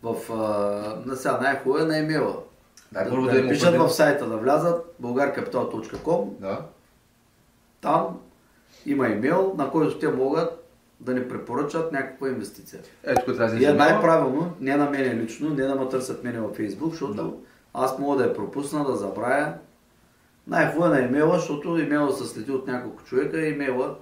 [0.03, 2.35] В, а, на сега най-хубаво е на имейла.
[2.93, 6.29] Първо да, да им пишат в сайта, да влязат, bulgarcapital.com.
[6.39, 6.61] Да.
[7.81, 8.19] Там
[8.85, 10.65] има имейл, на който те могат
[10.99, 12.81] да ни препоръчат някаква инвестиция.
[13.03, 16.39] Ето, трябва да И е най-правилно, не на мене лично, не да ме търсят мене
[16.39, 17.31] във Facebook, защото Да.
[17.73, 19.53] аз мога да я пропусна, да забравя.
[20.47, 23.95] Най-хубаво е на имейла, защото имейла се следи от няколко човека и имейла,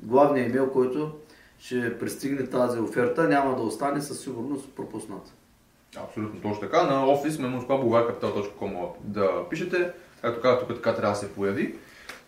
[0.00, 1.12] главният имейл, който
[1.58, 5.34] ще пристигне тази оферта, няма да остане със сигурност пропуснат.
[6.04, 6.82] Абсолютно точно така.
[6.82, 9.90] На офис memoskwa.bulgarcapital.com да пишете.
[10.22, 11.74] Както казах, тук така трябва да се появи.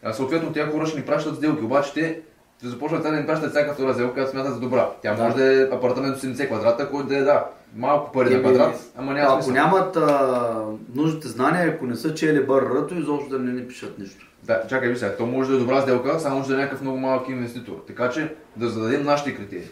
[0.02, 2.20] А, съответно, тя хора ще ни пращат сделки, обаче те
[2.58, 4.90] ще започнат да ни пращат всяка втора сделка, която смятат за добра.
[5.02, 5.22] Тя Да.
[5.22, 7.46] може да е апартамент от 70 квадрата, който да е да,
[7.76, 9.64] малко пари на Еми, квадрат, ама няма ако смисъл.
[9.64, 10.64] нямат а,
[10.94, 14.26] нужните знания, ако не са чели бъррато, изобщо да не ни пишат нищо.
[14.42, 16.82] Да, чакай, виж сега, то може да е добра сделка, само ще да е някакъв
[16.82, 17.84] много малък инвеститор.
[17.86, 19.68] Така че да зададем нашите критерии.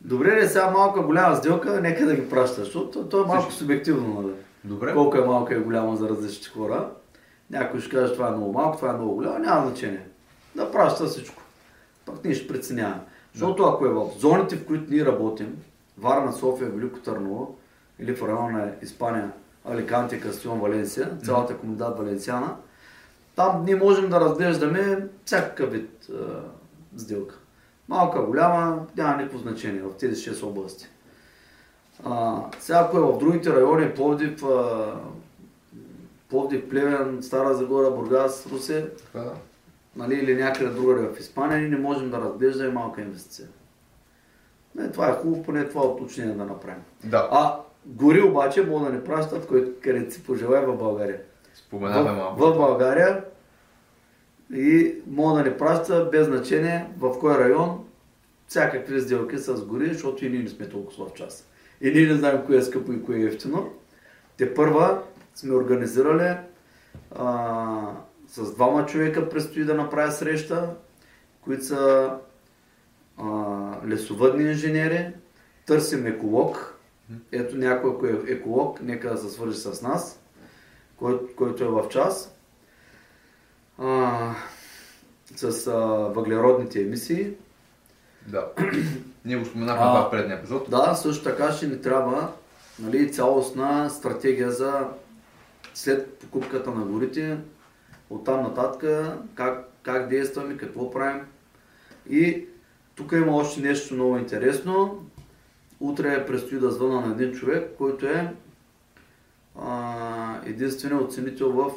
[0.00, 4.22] Добре, ли сега малка голяма сделка, нека да ги праща, защото то е малко субективно.
[4.22, 4.32] Нали?
[4.64, 4.92] Добре?
[4.94, 6.88] Колко е малка и голяма за различните хора.
[7.50, 10.06] Някой ще каже, това е много малко, това е много голямо, няма значение.
[10.54, 11.42] Да праща всичко.
[12.06, 13.00] Пък ние ще преценяваме.
[13.32, 15.56] Защото ако е в зоните, в които ние работим,
[15.98, 17.58] Варна, София, Велико Търново
[17.98, 19.32] или в района на Испания,
[19.64, 22.56] Аликанте, Кастион, Валенсия, цялата комунитет Валенсиана,
[23.36, 26.12] там ние можем да разглеждаме всякакъв вид е,
[26.96, 27.38] сделка.
[27.88, 30.86] Малка, голяма, няма никакво значение в тези 6 области.
[32.04, 34.94] А, сега ако е в другите райони, Пловдив, а,
[36.28, 39.32] Пловдив, Плевен, Стара Загора, Бургас, Русе, да.
[39.96, 43.48] нали, или някъде другаде в Испания, ние не можем да разглеждаме малка инвестиция.
[44.74, 46.82] Не, това е хубаво, поне това уточнение да направим.
[47.04, 51.20] Да, А гори обаче могат да ни пращат, кой, където си пожелая в България.
[51.54, 52.40] споменаваме В, малко.
[52.40, 53.24] в България
[54.54, 57.84] и могат да ни пращат без значение в кой район
[58.48, 61.48] всякакви сделки с гори, защото и ние не сме толкова в час.
[61.80, 63.72] И ние не знаем кое е скъпо и кое е ефтино.
[64.36, 65.02] Те първа
[65.34, 66.36] сме организирали
[67.14, 67.66] а,
[68.28, 70.70] с двама човека предстои да направя среща,
[71.40, 72.10] които са
[73.18, 73.26] а,
[73.86, 75.12] лесовъдни инженери,
[75.66, 76.78] търсим еколог.
[77.32, 80.20] Ето някой, ако е еколог, нека да се свържи с нас,
[80.96, 82.36] който, който е в час.
[83.78, 84.34] А,
[85.36, 85.72] с а,
[86.14, 87.30] въглеродните емисии.
[88.26, 88.48] Да.
[89.24, 90.70] Ние го споменахме в предния епизод.
[90.70, 92.32] Да, също така ще ни трябва
[92.78, 94.88] нали, цялостна стратегия за
[95.74, 97.38] след покупката на горите,
[98.10, 101.22] оттам нататък как, как действаме, какво правим.
[102.10, 102.46] И
[102.94, 105.06] тук има още нещо много интересно.
[105.80, 108.34] Утре предстои да звъна на един човек, който е
[110.46, 111.70] единственият оценител в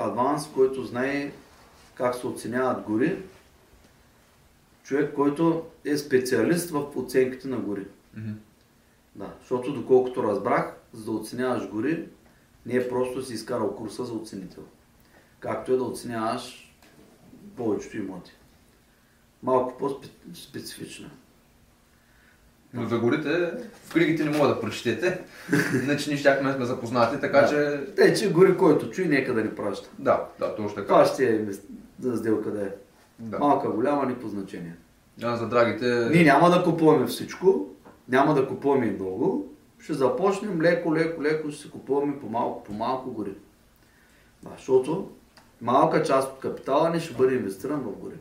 [0.00, 1.32] Адванс, който знае
[1.94, 3.22] как се оценяват гори.
[4.82, 7.86] Човек, който е специалист в оценките на гори.
[8.16, 8.32] Мгм.
[9.14, 12.08] Да, защото доколкото разбрах, за да оценяваш гори,
[12.66, 14.62] не е просто си изкарал курса за оценител.
[15.40, 16.74] Както е да оценяваш
[17.56, 18.32] повечето имоти.
[19.44, 21.10] Малко по-специфично.
[22.74, 23.52] Но за горите
[23.84, 25.20] в книгите не мога да прочетете,
[25.84, 27.48] иначе ние щяхме да сме запознати, така Да.
[27.48, 29.88] че Те, че гори който чуи, нека да ни праща.
[29.98, 30.86] да, да, точно така.
[30.86, 31.44] Това ще е
[32.00, 32.68] за сделка да е.
[33.18, 33.38] Да.
[33.38, 34.76] Малка, голяма, ни по значение.
[35.22, 37.66] А, за драгите, Ние няма да купуваме всичко,
[38.08, 39.52] няма да купуваме и много.
[39.78, 43.32] Ще започнем леко, леко, леко, ще си купуваме по малко, по малко гори.
[44.42, 45.10] Да, защото
[45.60, 48.14] малка част от капитала ни ще бъде инвестиран в гори.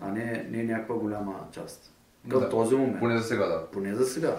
[0.00, 1.92] А не, не някаква голяма част.
[2.30, 2.48] Към Да.
[2.50, 2.98] този момент.
[2.98, 3.66] поне за сега да.
[3.66, 4.36] Поне за сега.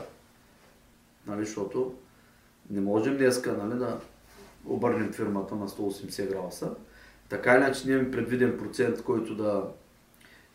[1.28, 1.94] Нали, защото
[2.70, 4.00] не можем днеска нали, да
[4.66, 6.72] обърнем фирмата на 180 градуса.
[7.30, 9.64] Така или иначе ние имаме предвиден процент, който да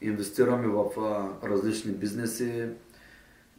[0.00, 2.68] инвестираме в а, различни бизнеси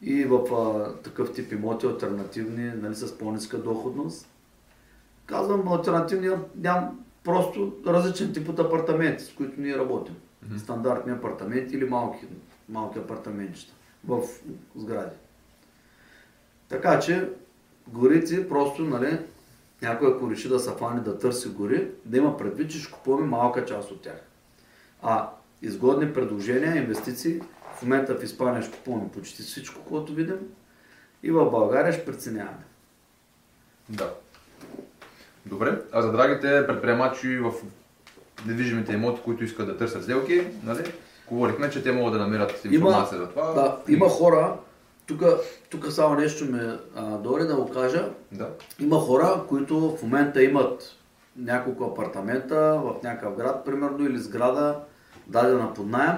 [0.02, 4.28] и в а, такъв тип имоти, альтернативни, нали, с по-ниска доходност.
[5.26, 10.16] Казвам альтернативни, нямам просто различен тип от апартаменти, с които ние работим.
[10.48, 10.58] Мгм.
[10.58, 12.26] Стандартни апартаменти или малки,
[12.70, 13.74] малки апартаментчета
[14.08, 14.22] в
[14.76, 15.16] сгради.
[16.70, 17.30] Така че
[17.88, 19.20] горите просто, нали,
[19.82, 23.28] някой ако реши да се фане да търси гори, да има предвид, че ще купуваме
[23.28, 24.22] малка част от тях.
[25.02, 25.30] А
[25.62, 27.42] изгодни предложения, инвестиции,
[27.76, 30.40] в момента в Испания ще купуваме почти всичко, което видим
[31.24, 32.64] и в България ще преценяваме.
[33.90, 34.14] Да.
[35.46, 37.54] Добре, а за драгите предприемачи в
[38.46, 40.94] недвижимите имоти, които искат да търсят сделки, нали?
[41.30, 43.54] Говорихме, че те могат да намерят информация за това.
[43.54, 44.58] Да, има хора,
[45.70, 48.50] тук, само нещо ме а, дори да го кажа, Да.
[48.80, 50.84] Има хора, които в момента имат
[51.38, 54.80] няколко апартамента в някакъв град, примерно, или сграда,
[55.28, 56.18] дадена под найем,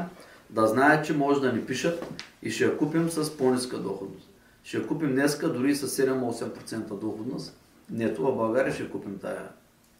[0.49, 2.05] да знаят, че може да ни пишат
[2.43, 4.29] и ще я купим с по-ниска доходност.
[4.63, 7.57] Ще я купим днеска дори с 7-8% доходност.
[7.91, 9.47] Нето в България ще купим тая,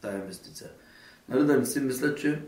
[0.00, 0.68] тая инвестиция.
[1.28, 2.42] Нали, да не си мислят, че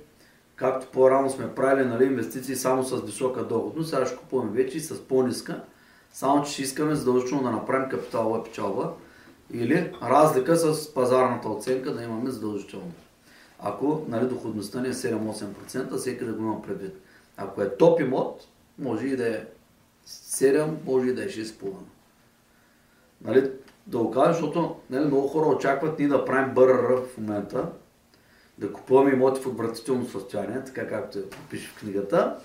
[0.56, 4.80] както по-рано сме правили нали, инвестиции само с висока доходност, сега ще купуваме вече и
[4.80, 5.60] с по-ниска,
[6.12, 8.92] само че ще искаме задължително да направим капиталова печалба
[9.52, 12.92] или разлика с пазарната оценка да имаме задължително.
[13.60, 17.02] Ако нали, доходността ни е 7-8%, всеки да го има предвид.
[17.36, 18.48] Ако е топ имот,
[18.78, 19.44] може и да е
[20.06, 21.72] 7, може и да е 6,5.
[23.24, 23.50] Нали,
[23.86, 27.68] да го кажа, защото нали, много хора очакват ние да правим БРР в момента,
[28.58, 31.18] да купуваме имоти в отвратително състояние, така както
[31.50, 32.36] пише в книгата,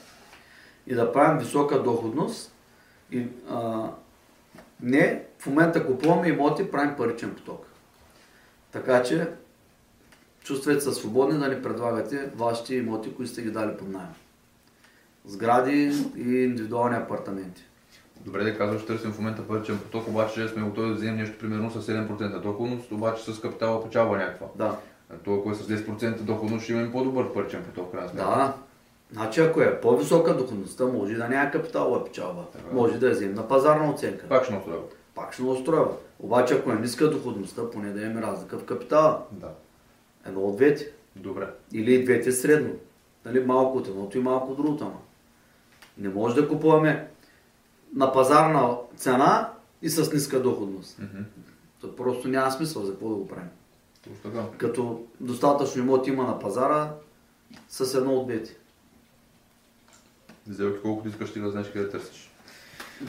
[0.88, 2.55] и да правим висока доходност.
[3.11, 3.89] И, а,
[4.82, 7.66] не, в момента купуваме имоти, правим паричен поток.
[8.72, 9.28] Така че
[10.43, 14.14] чувствайте се свободни да ни предлагате вашите имоти, които сте ги дали под найем.
[15.26, 17.64] Сгради и индивидуални апартаменти.
[18.26, 21.72] Добре да казваш, търсим в момента паричен поток, обаче сме готови да вземем нещо примерно
[21.72, 24.47] с 7% доходност, обаче с капитала печалба някаква.
[24.55, 24.78] Да.
[25.26, 28.28] То, ако е с 10% доходност, ще имаме по-добър паричен поток, крайна сметка.
[28.28, 28.53] Да.
[29.11, 32.45] Значи ако е по-висока доходността, може да няма капиталова печалба.
[32.53, 32.76] Така.
[32.76, 34.28] Може да я вземем на пазарна оценка.
[34.28, 34.80] Пак ще настроя.
[35.16, 35.91] Пак ще устроява.
[36.20, 39.22] Обаче ако е ниска доходността, поне да имаме разлика в капитала.
[39.32, 39.49] Да.
[40.26, 40.91] Едно от двете.
[41.16, 41.47] Добре.
[41.74, 42.74] Или и двете средно.
[43.26, 44.84] Нали, малко от едното и малко от другото.
[44.84, 44.99] Ама.
[45.97, 47.07] Не може да купуваме
[47.95, 49.49] на пазарна цена
[49.82, 50.99] и с ниска доходност.
[50.99, 51.24] Мгм.
[51.82, 53.49] То просто няма смисъл за какво да го правим.
[54.58, 56.91] Като достатъчно имот има на пазара
[57.70, 58.56] с едно от двете.
[60.51, 62.32] Сделки колкото искаш ти да знаеш къде търсиш.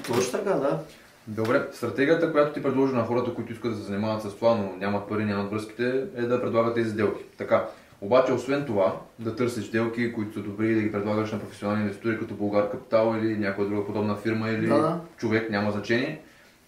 [0.06, 0.80] Точно така, да.
[1.26, 4.76] Добре, стратегията, която ти предложи на хората, които искат да се занимават с това, но
[4.76, 7.24] нямат пари, нямат връзките, е да предлагат тези сделки.
[7.38, 7.68] Така.
[8.00, 11.82] Обаче, освен това, да търсиш сделки, които са добри и да ги предлагаш на професионални
[11.82, 15.00] инвеститори, като Българ Капитал или някоя друга подобна фирма или Да, да.
[15.16, 16.22] човек, няма значение.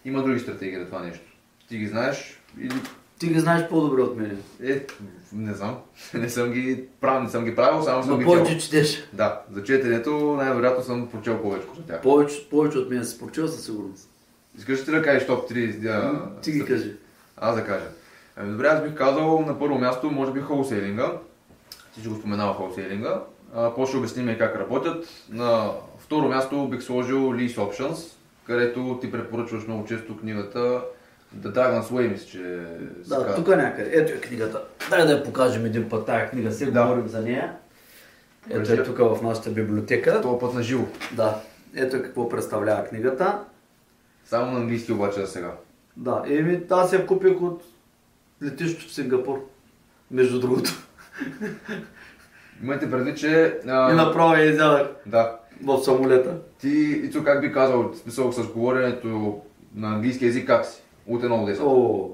[0.05, 1.25] Има други стратегии за това нещо.
[1.69, 2.75] Ти ги знаеш или...
[3.19, 4.43] Ти ги знаеш по-добре от мен.
[4.65, 4.87] Е,
[5.33, 5.77] не знам.
[6.15, 8.61] не съм ги правил, не съм ги правил, само съм Но ги повече чел.
[8.61, 9.09] четеш.
[9.13, 12.03] Да, за четенето най-вероятно съм прочел повече за тях.
[12.03, 14.09] Повече, повече от мен си прочел със сигурност.
[14.59, 15.81] Искаш ли да кажеш топ 3?
[15.81, 16.97] Да, Ти ги кажи.
[17.37, 17.87] Аз да кажа.
[18.37, 21.13] Ами, добре, аз бих казал на първо място, може би холсейлинга.
[21.95, 23.21] Ти ще го споменава холсейлинга.
[23.77, 25.07] После ще обясним и как работят.
[25.31, 28.13] На второ място бих сложил Lease Options,
[28.47, 30.81] където ти препоръчваш много често книгата
[31.37, 32.39] The Dragon's Way, мисля, че
[33.09, 33.35] Да, казва.
[33.35, 33.91] тук някъде.
[33.93, 34.63] Ето е книгата.
[34.91, 36.53] Дай да я покажем един път тая книга.
[36.53, 36.83] Сега Да.
[36.83, 37.53] говорим за нея.
[38.51, 38.73] Ето Кажи.
[38.73, 40.21] е тук в нашата библиотека.
[40.21, 40.85] Това път на живо.
[41.13, 41.41] Да.
[41.77, 43.39] Ето е какво представлява книгата.
[44.25, 45.53] Само на английски обаче за сега.
[45.97, 47.63] Да, еми аз я купих от
[48.43, 49.45] летището в Сингапур.
[50.11, 50.71] Между другото.
[52.63, 53.59] Имайте предвид, че...
[53.67, 55.37] А, И направо я изядах Да.
[55.65, 56.37] в самолета.
[56.61, 56.69] Ти,
[57.05, 59.41] Ицо, как би казал, смисъл с говоренето
[59.75, 60.83] на английски язик, как си?
[61.09, 61.61] От 1 до 10.
[61.63, 62.11] О,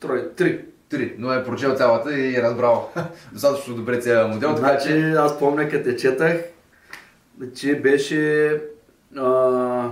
[0.00, 0.64] трой, три.
[0.88, 2.90] Три, но е прочел цялата и е разбрал
[3.32, 5.10] достатъчно добре целият модел, така Значи, че...
[5.10, 6.36] аз помня, като я четах,
[7.54, 8.50] че беше...
[9.16, 9.90] А,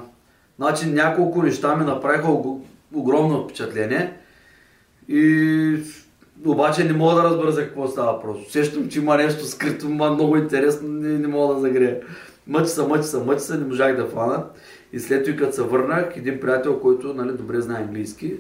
[0.58, 2.60] значи, няколко неща ми направиха ог-
[2.94, 4.12] огромно впечатление.
[5.08, 5.76] И
[6.46, 8.52] обаче не мога да разбера за какво става просто.
[8.52, 12.00] Сещам, че има нещо скрито, ма много интересно, не, не мога да загрея.
[12.46, 14.44] Мъчи се, мъчи се, мъчи се, не можах да фана.
[14.94, 18.34] И след това, като се върнах, един приятел, който нали, добре знае английски,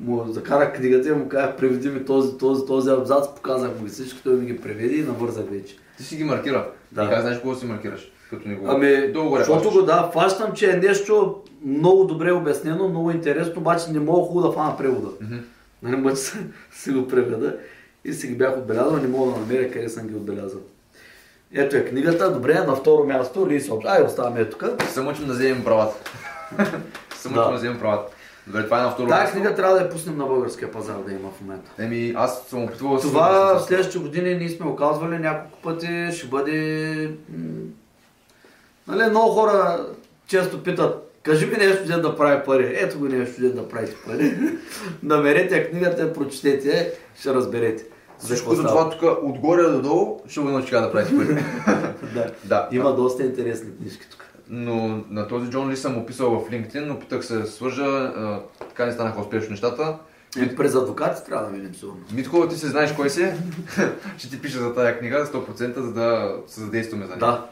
[0.00, 3.90] му закарах книгата и му казах, преведи ми този, този, този абзац, показах му ги
[3.90, 5.76] всички, той ми ги преведи и навързах вече.
[5.96, 6.68] Ти си ги маркира.
[6.92, 7.04] Да.
[7.04, 8.12] И как знаеш какво си маркираш?
[8.30, 8.66] Като ни го...
[8.68, 13.60] Ами, Долу горе защото го да, фащам, че е нещо много добре обяснено, много интересно,
[13.60, 15.08] обаче не мога хубаво да фана превода.
[15.20, 15.36] Мгм.
[15.82, 17.56] Нали, мъч се- си го преведа
[18.04, 20.60] и си ги бях отбелязал, не мога да намеря къде съм ги отбелязал.
[21.54, 23.84] Ето е книгата, добре, на второ място, Лис Опш.
[23.88, 24.64] Ай, оставаме тук.
[24.88, 26.10] Се мъчим да вземем правата.
[27.24, 27.50] мъчим Да.
[27.50, 28.12] да вземем правата.
[28.46, 29.36] Добре, това е на второ Тази място.
[29.36, 31.70] книга трябва да я пуснем на българския пазар да има в момента.
[31.78, 36.26] Еми, аз съм опитвал да Това в следващите години ние сме оказвали няколко пъти, ще
[36.26, 37.10] бъде...
[38.88, 39.86] Нали, много хора
[40.26, 42.76] често питат, кажи ми нещо, де да прави пари.
[42.76, 44.34] Ето го нещо, де да правите пари.
[45.02, 47.84] Намерете книгата, прочетете, ще разберете.
[48.22, 48.90] За Всичко какво за става.
[48.90, 51.34] това тук, отгоре до долу, ще го научи как да правиш пари.
[52.14, 52.32] да.
[52.44, 52.68] да.
[52.72, 54.26] Има доста интересни книжки тук.
[54.48, 58.40] Но на този Джон Ли съм описал в LinkedIn, опитах се да се свържа, а,
[58.68, 59.98] така не станаха успешно нещата.
[60.40, 62.00] Е, през адвокати трябва да видим сигурно.
[62.12, 63.32] Митко, ти се знаеш кой си.
[64.18, 67.20] ще ти пиша за тая книга 100% за да се задействаме за нея.
[67.20, 67.46] Да.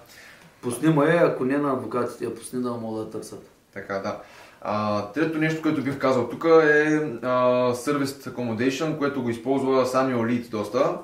[0.63, 3.51] Пусни ме, ако не на адвокатите, я пусни да могат да търсят.
[3.75, 4.17] Така, да.
[4.61, 7.29] А, трето нещо, което бих казал тук е а,
[7.75, 10.99] Service Accommodation, което го използва Samuel Lead доста.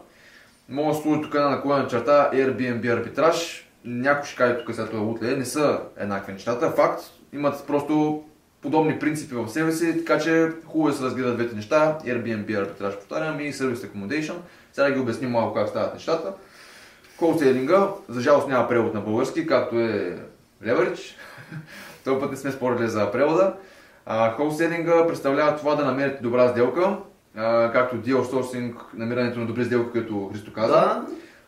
[0.68, 3.68] Мога да служа тук една наклонена черта Airbnb арбитраж.
[3.84, 6.70] Някой ще каже тук сега това утле, не са еднакви нещата.
[6.70, 7.02] Факт,
[7.32, 8.24] имат просто
[8.62, 11.98] подобни принципи в себе си, така че хубаво е да се разгледат двете неща.
[12.04, 14.34] Airbnb арбитраж, повтарям, и Service Accommodation.
[14.72, 16.32] Сега да ги обясним малко как стават нещата.
[17.16, 20.18] Холселинга, за жалост няма превод на български, както е
[20.64, 21.14] Leverage.
[22.07, 23.52] Този път не сме спорили за превода.
[24.36, 26.96] Холселинга представлява това да намерите добра сделка,
[27.36, 30.72] а, както deal sourcing, намирането на добри сделки, като Христо каза.
[30.72, 31.02] Да,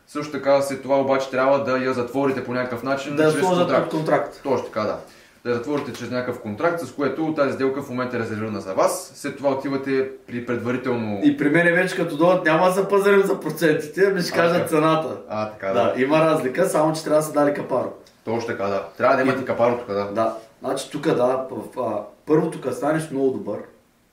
[0.07, 3.15] Също така след това обаче трябва да я затворите по някакъв начин.
[3.15, 3.89] да чрез контракт.
[3.89, 4.39] контракт.
[4.43, 4.97] Точно така, да.
[5.43, 8.73] Да я затворите чрез някакъв контракт, с което тази сделка в момента е резервирана за
[8.73, 9.11] вас.
[9.15, 11.19] След това отивате при предварително...
[11.23, 14.69] И при мен вече като дойдат няма да се пазарим за процентите, ами ще кажат
[14.69, 15.17] цената.
[15.29, 15.73] А, така, да.
[15.73, 17.93] Да, има разлика, само че трябва да се дали капаро.
[18.25, 18.83] Точно така, да.
[18.97, 20.05] Трябва да имате капаро тук, да.
[20.11, 23.59] Да, значи тук да, в, първо тук станеш много добър,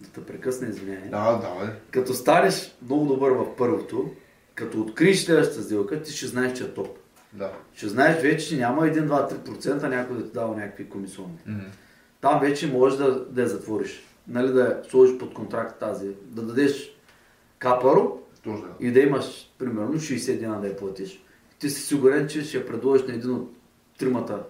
[0.01, 1.09] да те прекъсна, извинение.
[1.11, 1.72] Да, да, бе.
[1.90, 4.11] Като станеш много добър в първото,
[4.55, 6.99] като откриеш следващата сделка, ти ще знаеш, че е топ.
[7.32, 7.53] Да.
[7.74, 11.38] Ще знаеш вече, че няма 1, 2, 3% някой да ти дава някакви комисионни.
[11.47, 11.64] Мгм.
[12.20, 14.03] Там вече можеш да, да я затвориш.
[14.28, 16.97] Нали, да я сложиш под контракт тази, да дадеш
[17.59, 21.22] капаро Точно и да имаш, примерно, 60 дена да я платиш.
[21.59, 23.57] Ти си сигурен, че ще я предложиш на един от
[23.99, 24.42] тримата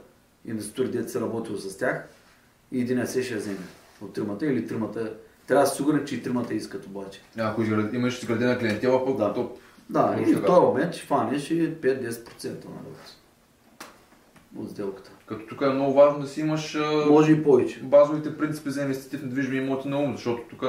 [0.47, 2.09] инвеститори, дето си работил с тях
[2.73, 3.59] и един се ще я вземе
[4.01, 5.13] от тримата или тримата.
[5.47, 7.21] Трябва да си сигурен, че и тримата искат обаче.
[7.39, 9.35] Ако имаш изградена клиентела, пък Да.
[9.35, 9.53] то...
[9.91, 12.59] Да, и в този момент ще фанеш и 5-10% нали,
[14.57, 15.11] от, сделката.
[15.27, 16.79] Като тук е много важно да си имаш
[17.09, 17.81] Може и повече.
[17.83, 20.65] базовите принципи за инвестиции в недвижими имоти на ум, защото тук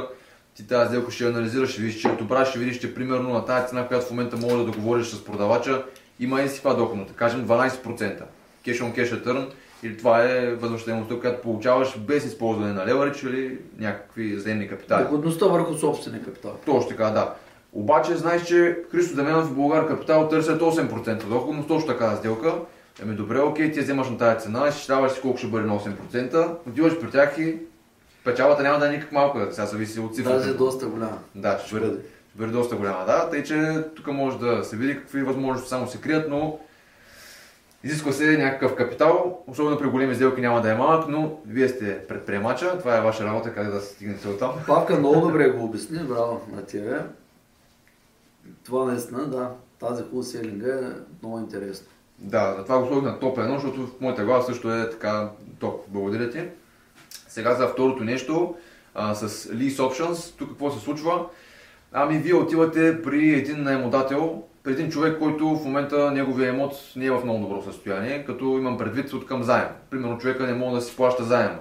[0.55, 3.45] ти тази сделка ще анализираш, ще видиш, че е добра, ще видиш, че примерно на
[3.45, 5.86] тази цена, която в момента мога да договориш с продавача,
[6.19, 8.23] има и си да кажем 12%.
[8.65, 9.49] Cash on cash return,
[9.88, 15.03] или това е възвръщаемостта, която получаваш без използване на леверидж или някакви заемни капитали.
[15.03, 16.55] Доходността върху собствения капитал.
[16.65, 17.33] Точно така, да.
[17.73, 22.53] Обаче знаеш, че Христо Дамянов и Българ Капитал търсят 8% доходност, точно така сделка.
[23.01, 26.55] Еми добре, окей, ти вземаш на тази цена, изчисляваш си колко ще бъде на 8%,
[26.67, 27.57] отиваш при тях и
[28.23, 30.38] печалата няма да е никак малка, сега зависи от цифрата.
[30.38, 31.17] Даже доста голяма.
[31.35, 31.88] Да, ще бъде,
[32.29, 33.29] ще бъде доста голяма, да.
[33.29, 36.59] Тъй, че тук може да се види какви възможности само се крият, но
[37.88, 42.07] изисква се някакъв капитал, особено при големи сделки няма да е малък, но вие сте
[42.07, 44.51] предприемача, това е ваша работа, как да стигнете от там.
[44.67, 46.99] Павка много добре го обясни, браво на тебе.
[48.65, 51.88] Това наистина, да, тази хулселинга е много интересно.
[52.19, 55.29] Да, затова го сложих на топ 1, защото в моята глава също е така
[55.59, 55.85] топ.
[55.88, 56.49] Благодаря ти.
[57.27, 58.55] Сега за второто нещо,
[58.95, 61.25] а, с Lease Options, тук какво се случва?
[61.91, 67.05] Ами вие отивате при един наемодател, при един човек, който в момента неговия емот не
[67.05, 69.68] е в много добро състояние, като имам предвид от към заем.
[69.89, 71.59] Примерно човека не може да си плаща заема.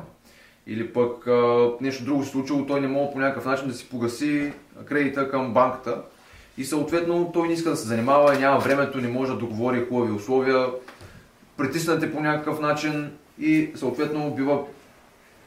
[0.67, 3.89] Или пък а, нещо друго се случило, той не може по някакъв начин да си
[3.89, 4.53] погаси
[4.85, 6.03] кредита към банката.
[6.59, 10.13] И съответно той не иска да се занимава, няма времето, не може да договори хубави
[10.13, 10.67] условия,
[11.57, 14.61] притиснате по някакъв начин и съответно бива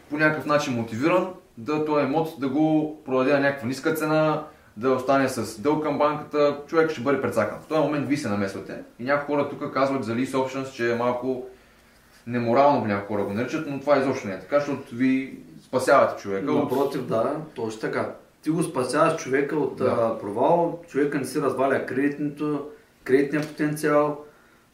[0.09, 4.43] по някакъв начин мотивиран да този емот да го продаде на някаква ниска цена,
[4.79, 7.59] да остане с дълг към банката, човек ще бъде прецакан.
[7.61, 10.91] В този момент ви се намесвате и някои хора тук казват за Lease Options, че
[10.91, 11.45] е малко
[12.27, 16.51] неморално някои хора го наричат, но това изобщо не е така, защото ви спасявате човека
[16.51, 16.63] от...
[16.63, 18.15] Напротив, да, точно така.
[18.41, 20.17] Ти го спасяваш човека от Да.
[20.21, 22.67] провал, човека не си разваля кредитното,
[23.03, 24.17] кредитния потенциал,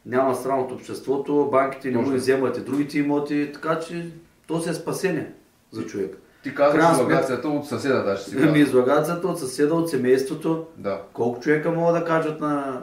[0.06, 4.10] няма страна от обществото, банките не му вземат и другите имоти, така че
[4.46, 5.32] то се е спасение
[5.70, 6.18] за човека.
[6.46, 11.00] Ти казваш излагацията от съседа, даже си Ами излагацията от съседа, от семейството, Да.
[11.12, 12.82] колко човека могат да кажат на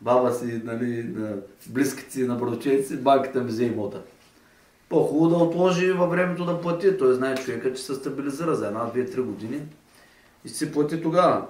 [0.00, 1.32] баба си, нали, на
[1.66, 4.00] близките си, на братовчети си, банката ми взе имота.
[4.88, 6.98] По-хубаво да отложи във времето да плати.
[6.98, 9.60] Той знае човека, че се стабилизира за една, две, три години
[10.44, 11.46] и си плати тогава.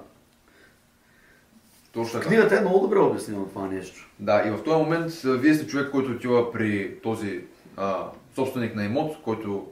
[1.93, 2.27] Точно така.
[2.27, 4.09] Книгата е много добре обяснила това нещо.
[4.19, 7.41] Да, и в този момент вие сте човек, който отива при този
[7.77, 8.03] а,
[8.35, 9.67] собственик на имот, който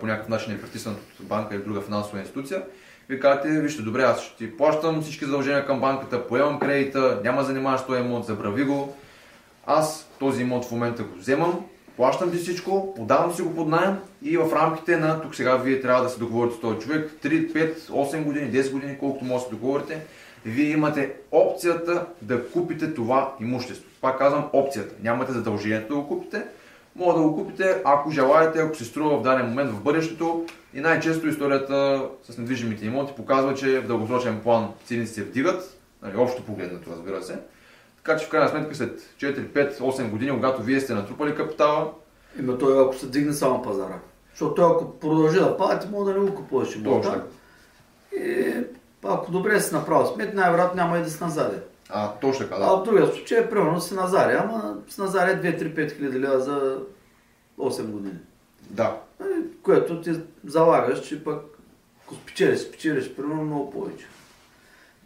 [0.00, 2.62] по някакъв начин е притиснат от банка или друга финансова институция.
[3.08, 7.44] Вие казвате, вижте, добре, аз ще ти плащам всички задължения към банката, поемам кредита, няма
[7.44, 8.96] занимаваш този имот, забрави го.
[9.66, 11.64] Аз този имот в момента го вземам,
[11.96, 15.80] плащам ти всичко, подавам си го под найем и в рамките на, тук сега вие
[15.80, 19.44] трябва да се договорите с този човек, 3, 5, 8 години, 10 години, колкото може
[19.44, 20.00] да се договорите,
[20.44, 23.90] вие имате опцията да купите това имущество.
[24.00, 24.94] Пак казвам опцията.
[25.02, 26.44] Нямате задължението да го купите.
[26.96, 30.44] Може да го купите, ако желаете, ако се струва в даден момент в бъдещето.
[30.74, 36.16] И най-често историята с недвижимите имоти показва, че в дългосрочен план цените се вдигат, нали,
[36.16, 37.38] общо погледнато разбира се.
[37.96, 41.90] Така че в крайна сметка след 4, 5, 8 години, когато вие сте натрупали капитала,
[42.38, 43.98] Има той, ако се дигне само пазара.
[44.30, 47.12] Защото той, ако продължи да пада, ти може да не го купуваш Точно имота.
[47.12, 47.24] така.
[48.24, 48.54] И
[49.04, 51.58] ако добре си направил смет, най-вероятно няма и да си назаде.
[51.88, 52.76] А, точно така, А да.
[52.76, 56.78] в другия случай, примерно си назаря, ама си назаря 2-3-5 хиляди лева за
[57.58, 58.18] 8 години.
[58.62, 59.32] Да, Нали,
[59.62, 60.12] Което ти
[60.44, 61.42] залагаш, че пък
[62.04, 64.06] ако спечелиш, спечелиш примерно много повече.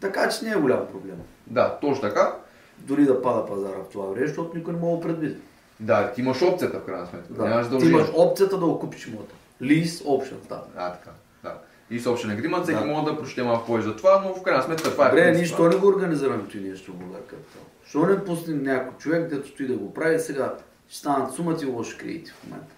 [0.00, 1.16] Така че не е голям проблем.
[1.46, 2.34] Да, точно така.
[2.78, 5.36] Дори да пада пазара в това време, защото никой не мога да предвиди.
[5.80, 7.32] Да, ти имаш опцията в крайна сметка.
[7.32, 7.42] Да.
[7.42, 7.98] Нямаш Ти задължение.
[7.98, 9.34] имаш опцията да го купиш имота.
[9.62, 10.62] Lease option, да.
[10.76, 11.10] А, така.
[11.90, 12.84] И собствен agreement, всеки Да.
[12.86, 15.10] може да прочете малко повече за това, но в крайна сметка това е.
[15.10, 17.62] Добре, ние що не го организираме нещо в Българ Капитал?
[17.88, 20.54] Що не пуснем някой човек, дето стои да го прави сега?
[20.88, 22.74] Ще станат сумати лоши кредити в момента.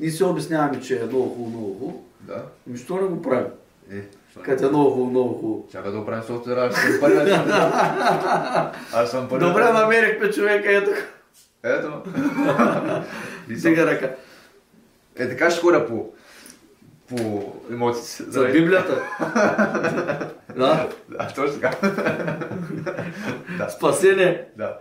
[0.00, 2.04] Ние се обясняваме, че е много хубаво, много хубаво.
[2.20, 2.44] Да.
[2.68, 3.46] Ами що не го правим?
[3.92, 4.00] Е?
[4.42, 5.68] Като е много хубаво, много хубаво.
[5.72, 7.30] Чакай да оправим софтуера, аз съм първи.
[8.92, 9.44] Аз съм първи.
[9.46, 10.90] Добре, намерихме човека, ето.
[11.62, 12.02] Ето.
[13.48, 14.14] И Сега ръка.
[15.18, 16.06] Е, така ще ходя по,
[17.08, 18.22] по имотите.
[18.28, 19.02] За Библията.
[20.56, 21.90] да, Да, точно така.
[23.76, 24.44] спасение.
[24.56, 24.78] Да.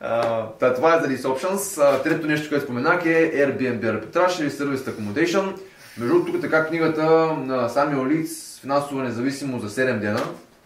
[0.00, 2.02] А, та, това е за Lease Options.
[2.02, 5.60] Третото нещо, което споменах е Airbnb арбитраж или Service Accommodation.
[5.98, 7.02] Между другото, тук е така книгата
[7.36, 10.20] на Самюел Лиц, финансова независимост за 7 дена.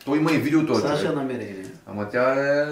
[0.05, 1.65] Той има и видео този Саша намерение.
[1.87, 2.67] Ама тя е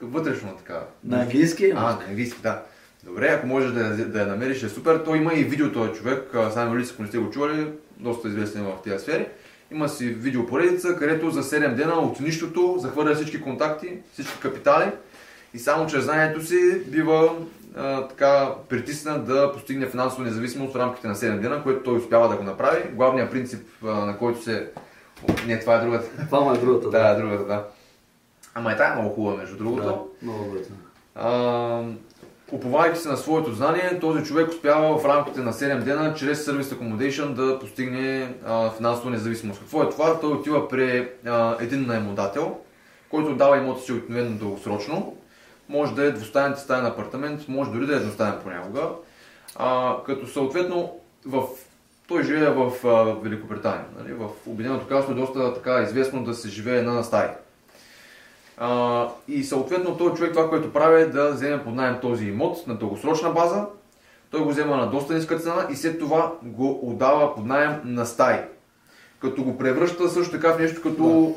[0.00, 0.80] вътрешно така.
[1.04, 1.72] На английски?
[1.76, 2.62] А, на английски, да.
[3.04, 4.98] Добре, ако можеш да, да я намериш, е супер.
[5.04, 8.28] Той има и видео този човек, а, Самюел Лиц, ако не сте го чували, доста
[8.28, 9.28] известен в тези сфери.
[9.70, 14.90] Има си видео поредица, където за 7 дена от нищото захвърля всички контакти, всички капитали
[15.54, 17.36] и само чрез знанието си бива
[17.76, 22.28] а, така притиснат да постигне финансова независимост в рамките на 7 дена, което той успява
[22.28, 22.82] да го направи.
[22.92, 24.70] Главният принцип, а, на който се...
[25.28, 26.26] О, Не, това е другата.
[26.26, 26.90] Това е другата.
[26.90, 27.64] Да, е другата, да.
[28.54, 29.82] Ама и тая е много хубава, между другото.
[29.82, 30.60] Да, много добре.
[32.52, 36.62] Уповайки се на своето знание, този човек успява в рамките на 7 дена чрез Service
[36.62, 39.60] Accommodation да постигне а, финансова независимост.
[39.60, 40.20] Какво е това?
[40.20, 42.56] Той отива при а, един наемодател,
[43.10, 45.16] който дава имота си обикновено дългосрочно.
[45.68, 48.82] Може да е двустаен стаен апартамент, може дори да е едностаен понякога.
[49.56, 50.92] А, като съответно
[51.26, 51.42] в
[52.08, 53.84] той живее в а, Великобритания.
[53.98, 54.12] Нали?
[54.12, 57.28] В Обединеното кралство е доста така известно да се живее на стаи.
[58.62, 62.66] А, и съответно този човек това, което прави е да вземе под найем този имот
[62.66, 63.66] на дългосрочна база.
[64.30, 68.06] Той го взема на доста ниска цена и след това го отдава под найем на
[68.06, 68.38] стаи.
[69.20, 71.36] Като го превръща също така в нещо като,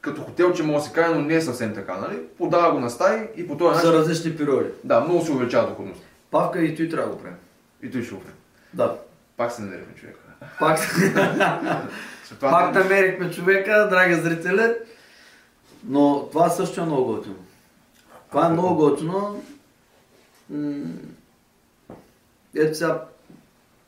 [0.00, 1.96] като хотелче, може да се каже, но не е съвсем така.
[1.96, 2.18] Нали?
[2.38, 4.68] Подава го на стаи и по този За начин различни периоди.
[4.84, 6.02] да, много се увеличава доходност.
[6.30, 7.38] Павка и той трябва да го правим.
[7.82, 8.34] И той ще го прави.
[8.74, 8.96] Да.
[9.36, 10.18] Пак се намерихме човека.
[10.58, 10.78] Пак,
[12.40, 14.74] пак намерихме човека, драги зрители.
[15.84, 17.36] Но това също е много готино.
[18.28, 19.42] Това е много готино.
[22.54, 23.04] Ето сега,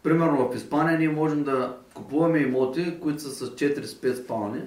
[0.02, 4.62] примерно в Испания ние можем да купуваме имоти, които са с 4-5 спални.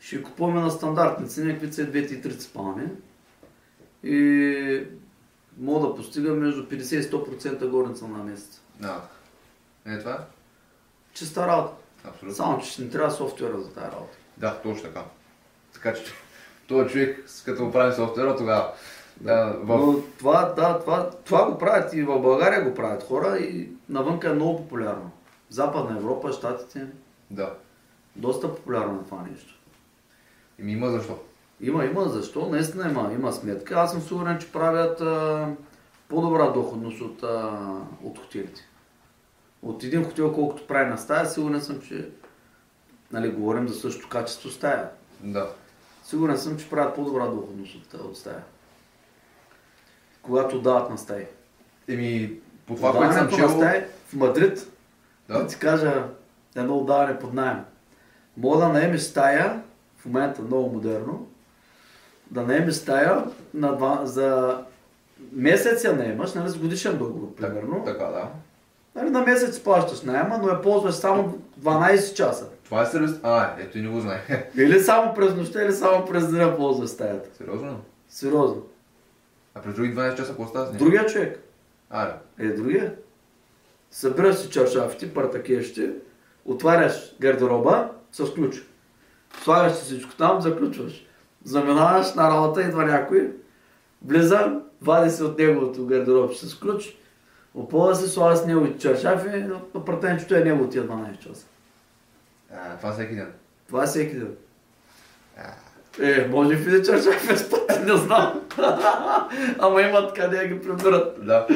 [0.00, 2.88] Ще купуваме на стандартни цени, каквито са 2 и 3 спални.
[4.02, 4.86] И
[5.58, 8.60] мога да постига между 50 и 100% горница на месец.
[8.80, 9.02] Да.
[9.86, 10.18] Не, това е?
[11.14, 11.74] Чиста работа.
[12.04, 12.36] Абсолютно.
[12.36, 14.16] Само, че ще ни трябва софтуера за тази работа.
[14.36, 15.04] Да, точно така.
[15.72, 16.04] Така че
[16.68, 18.72] този човек, с като го правим софтуера, тогава
[19.20, 19.78] да, в...
[19.78, 24.30] Но това, да, това, това го правят и в България го правят хора и навънка
[24.30, 25.10] е много популярно.
[25.50, 26.86] Западна Европа, Штатите,
[27.30, 27.54] Да.
[28.16, 29.54] доста популярно е това нещо.
[30.58, 31.18] И ми има защо.
[31.60, 32.48] Има, има, защо?
[32.48, 33.74] Наистина има, има сметка.
[33.74, 35.48] Аз съм сигурен, че правят а,
[36.08, 37.60] по-добра доходност от, а,
[38.02, 38.60] от хотелите.
[39.62, 42.08] От един хотел, колкото прави на стая, сигурен съм, че
[43.12, 44.88] нали, говорим за същото качество стая.
[45.20, 45.50] Да.
[46.06, 48.42] Сигурен съм, че правят по-добра доходност от, от стая.
[50.22, 51.26] Когато дават на стаи.
[51.88, 53.48] Еми, по това, което съм чел...
[53.48, 54.72] стаи в Мадрид,
[55.28, 55.38] да.
[55.38, 55.46] Да.
[55.46, 56.08] ти кажа
[56.56, 57.58] едно отдаване под найем.
[58.36, 59.62] Мога да наемеш стая,
[59.98, 61.26] в момента много модерно,
[62.30, 64.58] да наемеш стая на два, за
[65.32, 67.84] месец я наемаш, нали, с годишен договор, примерно.
[67.84, 68.28] Така, да.
[68.94, 72.46] Нали, на месец плащаш найема, но я ползваш само 12 часа.
[72.66, 73.20] Това е сервис...
[73.22, 74.50] А, ето и не го знае.
[74.56, 77.36] Или само през нощта, или само през деня ползваш стаята.
[77.36, 77.80] Сериозно?
[78.08, 78.62] Сериозно.
[79.54, 80.72] А през други 12 часа какво става с?
[80.72, 81.42] Другия човек.
[81.90, 82.16] А.
[82.38, 82.94] Е, другия.
[83.90, 85.90] Събираш си чаршафите, партакещи,
[86.44, 88.62] отваряш гардероба с ключ.
[89.42, 91.06] Слагаш си всичко там, заключваш.
[91.44, 93.32] Заминаваш на работа, идва някой,
[94.04, 96.98] влиза, вади се от неговото гардеробче с ключ,
[97.54, 99.44] опълва се, слага с неговите чаршафи,
[99.74, 101.46] апартаментчето е негово тия 12 часа.
[102.52, 103.32] А, това всеки ден.
[103.68, 104.36] Това е всеки ден.
[105.38, 105.42] А,
[106.00, 108.42] Е, може и в един чаршаф без пъти, не знам.
[109.58, 111.26] Ама имат къде да ги прибират.
[111.26, 111.46] да.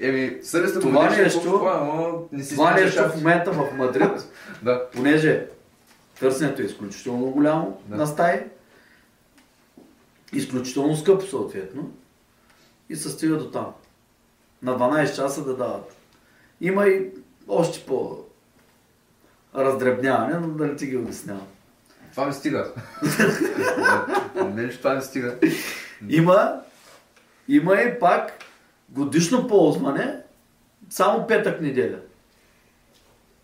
[0.00, 4.28] Еми, съвестно Това нещо- Това, ама не си Това нещо в момента в Мадрид
[4.62, 4.86] Да.
[4.90, 5.46] понеже
[6.20, 7.96] търсенето е изключително голямо Да.
[7.96, 8.40] на стаи,
[10.32, 11.90] изключително скъпо съответно,
[12.88, 13.66] и се стига до там.
[14.62, 15.96] На 12 часа да дават.
[16.60, 17.10] Има и
[17.48, 18.18] още по
[19.56, 21.46] раздребняване, но да не ти ги обяснявам.
[22.10, 22.72] Това ми стига.
[24.54, 25.38] Не, това ми стига.
[26.08, 26.60] Има,
[27.48, 28.32] има и пак
[28.88, 30.20] годишно ползване,
[30.90, 31.98] само петък неделя.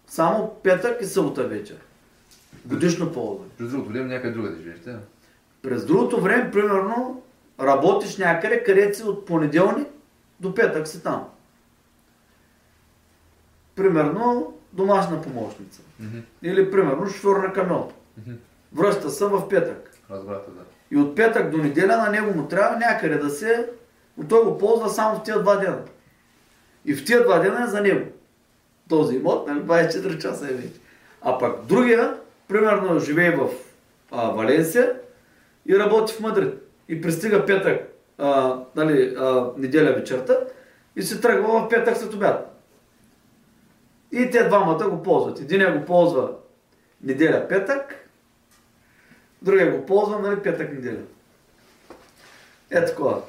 [0.06, 1.76] Само петък и събота вечер.
[2.64, 3.50] Годишно ползване.
[3.58, 4.94] През другото време някъде друга да живееш, те.
[5.62, 7.22] През другото време, примерно,
[7.60, 9.88] работиш някъде, където си от понеделник
[10.40, 11.28] до петък си там.
[13.74, 15.82] Примерно, домашна помощница.
[16.00, 16.18] Мгм.
[16.42, 17.88] Или, примерно, шофьор на камион.
[18.18, 18.36] Мгм.
[18.72, 19.90] Връща се в петък.
[20.10, 20.60] Разбрата, да.
[20.90, 23.70] И от петък до неделя на него му трябва някъде да се...
[24.18, 25.82] Но той го ползва само в тия два дена.
[26.84, 28.06] И в тия два дена е за него.
[28.88, 30.80] Този имот, нали, 24 часа е вече.
[31.22, 32.14] А пък другия,
[32.48, 33.48] примерно, живее в
[34.10, 34.92] а, Валенсия
[35.66, 36.54] и работи в Мадрид.
[36.88, 37.80] И пристига петък,
[38.18, 40.38] а, нали, а, неделя вечерта
[40.96, 42.59] и се тръгва в петък след обяд.
[44.12, 45.40] И те двамата го ползват.
[45.40, 46.32] Единия го ползва
[47.02, 48.08] неделя петък,
[49.42, 51.02] другия го ползва, нали, петък неделя.
[52.70, 53.22] Е такова.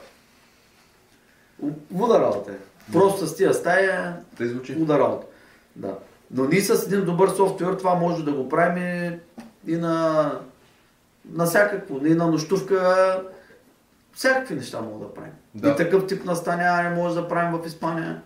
[1.93, 2.91] Луда работа е.
[2.93, 4.75] Просто с тия стая Те звучи.
[4.75, 5.27] луда работа.
[5.75, 5.97] Да.
[6.32, 9.19] Но ние с един добър софтуер това може да го правим
[9.67, 10.32] и на,
[11.32, 13.23] на всякакво, и на нощувка,
[14.13, 15.34] всякакви неща мога да правим.
[15.55, 15.69] Да.
[15.69, 18.21] И такъв тип настаняване може да правим в Испания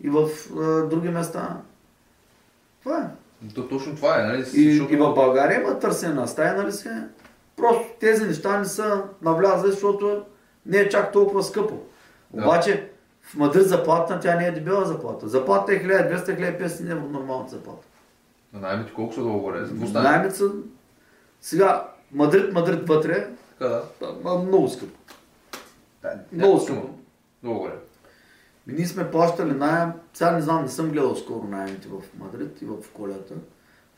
[0.00, 1.56] и в е, други места.
[2.82, 3.04] Това е.
[3.54, 4.38] То, точно това е, нали?
[4.54, 7.02] И, Защото- и в България има търсене на стая, нали се?
[7.56, 10.24] Просто тези неща не са навлязли, защото
[10.66, 11.78] не е чак толкова скъпо.
[12.32, 12.90] Обаче
[13.22, 15.28] в Мадрид заплата, тя не е дебела заплата.
[15.28, 17.86] Заплата е 1200-1500 евро нормалната заплата.
[18.52, 19.64] На найемите колко са долу горе?
[19.64, 20.08] За стане?
[20.10, 20.44] Наймица,
[21.40, 23.28] сега Мадрид, Мадрид вътре,
[23.58, 23.82] Така да.
[24.02, 24.98] а, а, много скъпо.
[26.02, 26.88] Да, Много някаква скъпо.
[27.42, 27.70] сума.
[28.66, 32.64] Ние сме плащали найем, сега не знам, не съм гледал скоро найемите в Мадрид и
[32.64, 33.34] в колята.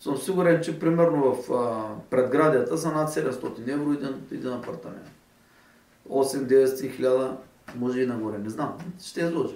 [0.01, 5.11] Съм сигурен, че примерно в а, предградията са над 700 евро един, един апартамент.
[6.11, 7.31] 8, 900, 1000,
[7.77, 9.55] може и нагоре, не знам, ще изложа.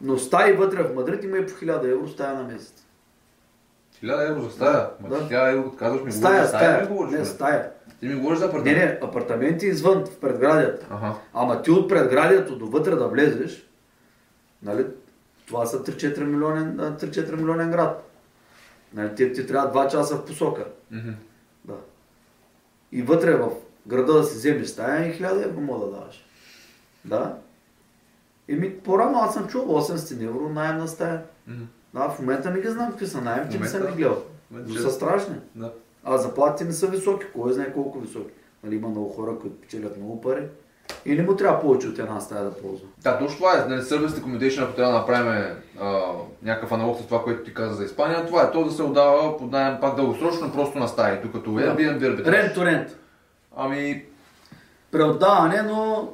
[0.00, 2.86] Но стаи вътре в Мадрид има и по 1000 евро стая на месец.
[4.02, 4.88] 1000 евро за стая.
[5.00, 5.18] Ма Да.
[5.18, 7.70] ти 1000 евро казваш ми Стая, говориш стая, стая, не стая.
[8.00, 8.78] Ти ми говориш за Не, апартамент.
[8.78, 10.86] не, апартаменти извън, в предградията.
[10.90, 11.14] Ага.
[11.34, 13.68] Ама ти от предградието до вътре да влезеш,
[14.62, 14.86] нали,
[15.46, 18.10] това са 3-4 милионен, а, 3-4 милионен град.
[18.94, 20.66] Нали, ти, ти трябва 2 часа в посока.
[20.90, 21.10] Мгм.
[21.64, 21.76] Да.
[22.92, 23.50] И вътре в
[23.86, 26.24] града да си вземеш стая и 1000 евро мога да даваш.
[27.04, 27.38] Да.
[28.48, 31.22] Еми, по-рано аз съм чул 800 евро найем на стая.
[31.46, 31.64] Мгм.
[31.94, 34.22] Да, в момента не ги знам какви са найемите, не съм ги гледал.
[34.50, 35.34] Но са страшни.
[35.54, 35.72] Да.
[36.04, 37.26] А заплатите не са високи.
[37.32, 38.32] Кой знае колко високи.
[38.62, 40.48] Нали, има много хора, които печелят много пари.
[41.06, 42.86] И не му трябва повече от една стая да ползва.
[43.02, 43.68] Да, точно това е.
[43.68, 45.44] Нали, Service Accommodation, ако трябва да направим
[45.80, 46.00] а,
[46.42, 49.38] някакъв аналог с това, което ти каза за Испания, това е то да се отдава
[49.38, 52.34] под найем пак дългосрочно, просто на стаи, докато Airbnb арбитраж.
[52.34, 52.88] Рент то рент.
[53.56, 54.04] Ами,
[54.90, 56.08] Преотдаване, но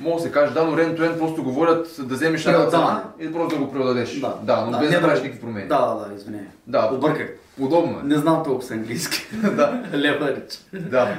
[0.00, 3.32] мога да се каже, да, но рент рент просто говорят да вземеш една цена и
[3.32, 4.20] просто да го преодадеш.
[4.20, 4.38] да.
[4.42, 5.68] да но без не да правиш да- никакви промени.
[5.68, 6.46] Да, да, да, извиняй.
[6.66, 7.28] Да, Обърках.
[7.60, 8.02] Удобно е.
[8.02, 9.26] Не знам толкова с английски.
[9.56, 10.58] да, Леверидж.
[10.72, 11.18] да.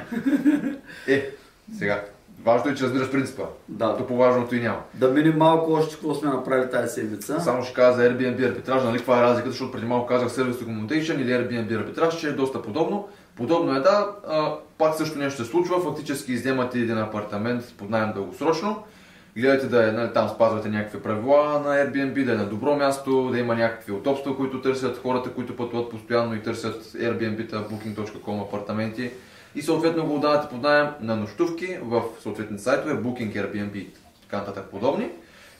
[1.08, 1.30] Е,
[1.78, 2.04] сега.
[2.44, 3.42] Важно е, че разбираш принципа.
[3.68, 3.96] Да.
[3.96, 4.80] То по-важното и няма.
[4.94, 7.40] Да минем малко още какво сме направили тази седмица.
[7.40, 10.52] Само ще кажа за Airbnb арбитраж, нали каква е разликата, защото преди малко казах Service
[10.52, 13.08] Accommodation или Airbnb арбитраж, че е доста подобно.
[13.36, 18.12] Подобно е да, а, пак също нещо се случва, фактически изземате един апартамент под найем
[18.14, 18.82] дългосрочно,
[19.36, 23.30] гледате да е, нали, там спазвате някакви правила на Airbnb, да е на добро място,
[23.30, 29.10] да има някакви удобства, които търсят хората, които пътуват постоянно и търсят Airbnb-та, Booking.com апартаменти
[29.56, 33.90] и съответно го отдавате под найем на нощувки в съответните сайтове, Booking, Airbnb и
[34.22, 35.08] така нататък подобни.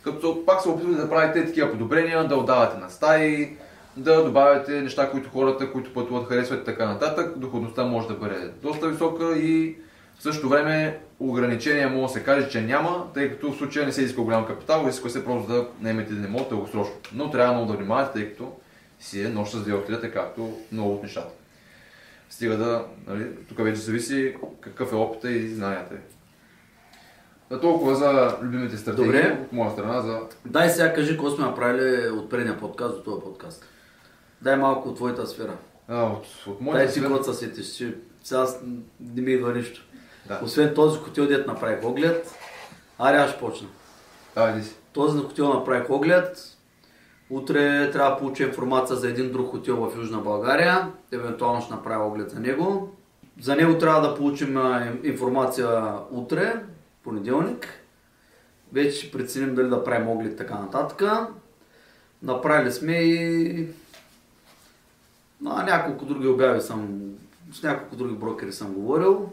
[0.03, 3.57] Като пак се опитвате да правите такива подобрения, да отдавате на стаи,
[3.97, 7.39] да добавяте неща, които хората, които пътуват, харесват и така нататък.
[7.39, 9.77] Доходността може да бъде доста висока и
[10.19, 13.93] в същото време ограничения може да се каже, че няма, тъй като в случая не
[13.93, 16.95] се иска голям капитал, иска се просто да наемете един имот дългосрочно.
[17.13, 18.53] Но трябва много да внимавате, тъй като
[19.01, 21.46] си е нощ с две както много от нещата.
[22.31, 26.01] Стига да, нали, тук вече зависи какъв е опита и знанията ви.
[27.51, 29.39] Да толкова за любимите стратегии Добре.
[29.43, 33.23] от моя страна за Дай сега кажи какво сме направили от предния подкаст до този
[33.23, 33.65] подкаст.
[34.43, 35.57] Дай малко от твоята сфера.
[35.89, 38.47] А, от, от моята Дай ти сфера- се сетиш, че сега
[39.01, 39.87] не ми идва нищо.
[40.29, 40.41] Да.
[40.45, 42.35] Освен този хотел, дет направих оглед,
[42.99, 43.69] аре аз ще почна.
[44.51, 44.75] Иди си.
[44.93, 46.56] Този на хотел направих оглед.
[47.31, 50.93] Утре трябва да получа информация за един друг хотел в Южна България.
[51.13, 52.97] Евентуално ще направя оглед за него.
[53.41, 54.59] За него трябва да получим
[55.05, 56.63] информация утре,
[57.05, 57.69] понеделник.
[58.73, 61.03] Вече ще преценим дали да правим оглед така нататък.
[62.23, 63.69] Направили сме и
[65.41, 67.01] на няколко други обяви съм
[67.53, 69.33] с няколко други брокери съм говорил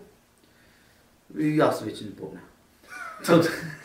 [1.38, 2.39] и аз вече не помня.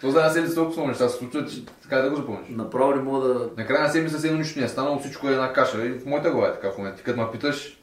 [0.00, 2.46] То за една седмица толкова неща се случват, че така да го запомниш.
[2.50, 3.50] Направо не мога да...
[3.56, 5.86] Накрая на седмица седно нищо не е станало, всичко е една каша.
[5.86, 6.98] И в моята глава е така в момента.
[6.98, 7.80] Ти като ме питаш,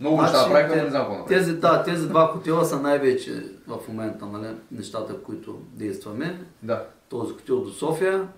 [0.00, 1.24] много неща Значи, те- но не знам какво.
[1.24, 6.40] Тези, да, тези два хотела са най-вече в момента, нали, нещата, в които действаме.
[6.62, 6.84] Да.
[7.08, 8.28] Този хотел до София.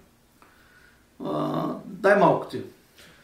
[1.25, 2.63] А, дай малко ти.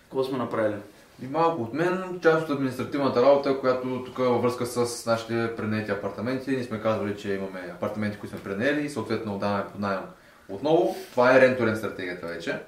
[0.02, 0.76] Какво сме направили?
[1.22, 5.56] И малко от мен, част от административната работа, която тук е във връзка с нашите
[5.56, 6.50] пренаети апартаменти.
[6.50, 10.00] Ние сме казвали, че имаме апартаменти, които сме пренаели и съответно отдаваме под найем
[10.48, 10.96] отново.
[11.10, 12.58] Това е ренторен стратегията вече.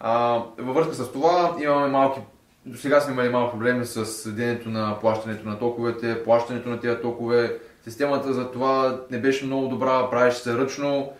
[0.00, 2.20] А, във връзка с това имаме малки
[2.66, 7.00] до сега сме имали малко проблеми с следенето на плащането на токовете, плащането на тези
[7.02, 7.58] токове.
[7.84, 11.12] Системата за това не беше много добра, правеше се ръчно,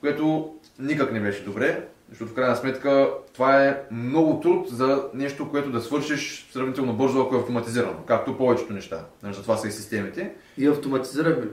[0.00, 5.50] което никак не беше добре, защото в крайна сметка това е много труд за нещо,
[5.50, 9.04] което да свършиш сравнително бързо, ако е автоматизирано, както повечето неща.
[9.22, 10.32] Нали, Затова са и системите.
[10.58, 11.48] И автоматизираме ли?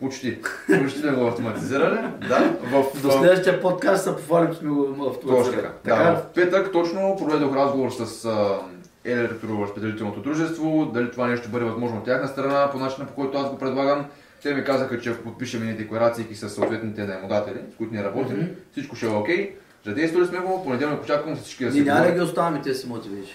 [0.00, 0.38] Почти.
[0.82, 1.98] Почти сме го автоматизирали.
[2.28, 2.56] Да.
[2.62, 5.66] В, До следващия подкаст се похвалим, че сме го Точно автоматизирали.
[5.84, 5.96] така.
[5.96, 8.58] Да, в петък точно проведох разговор с а,
[9.04, 13.50] електроразпределителното дружество, дали това нещо бъде възможно от тяхна страна, по начина по който аз
[13.50, 14.06] го предлагам.
[14.42, 18.36] Те ми казаха, че ако подпишем ни декларации с съответните наемодатели, с които ние работим,
[18.36, 18.46] Мгм.
[18.72, 19.54] всичко ще е окей.
[19.86, 23.34] Задействали сме го, понеделник очаквам всички да се няма да ги оставаме тези имоти вече.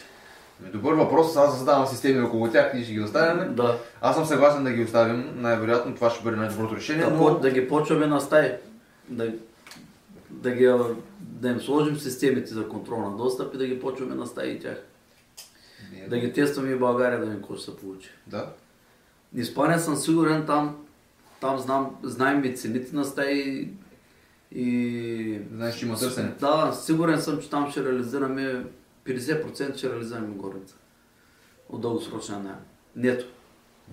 [0.62, 3.45] Ами, Добър въпрос, аз задавам системи около тях, ние ще ги оставяме.
[3.45, 3.78] Да.
[4.01, 7.30] Аз съм съгласен да ги оставим, най-вероятно това ще бъде най-доброто решение, Да, но...
[7.32, 8.51] да ги почваме на стаи.
[9.10, 9.34] Да,
[10.30, 10.74] да, ги,
[11.20, 14.60] да им сложим системите за контрол на достъп и да ги почваме на стаи и
[14.60, 14.78] тях.
[15.93, 18.10] Ние- Да ги тестваме и в България да видим какво ще се получи.
[18.28, 18.49] Да.
[19.36, 20.83] Испания съм сигурен, там,
[21.44, 23.70] там знам, знаем и цените на стаи
[24.52, 25.39] и...
[25.54, 26.36] Знаеш, че има търсене.
[26.39, 28.66] Да, сигурен съм, че там ще реализираме
[29.06, 30.76] 50% ще реализираме горница.
[31.70, 32.58] От дългосрочна найем.
[32.96, 33.26] Нето.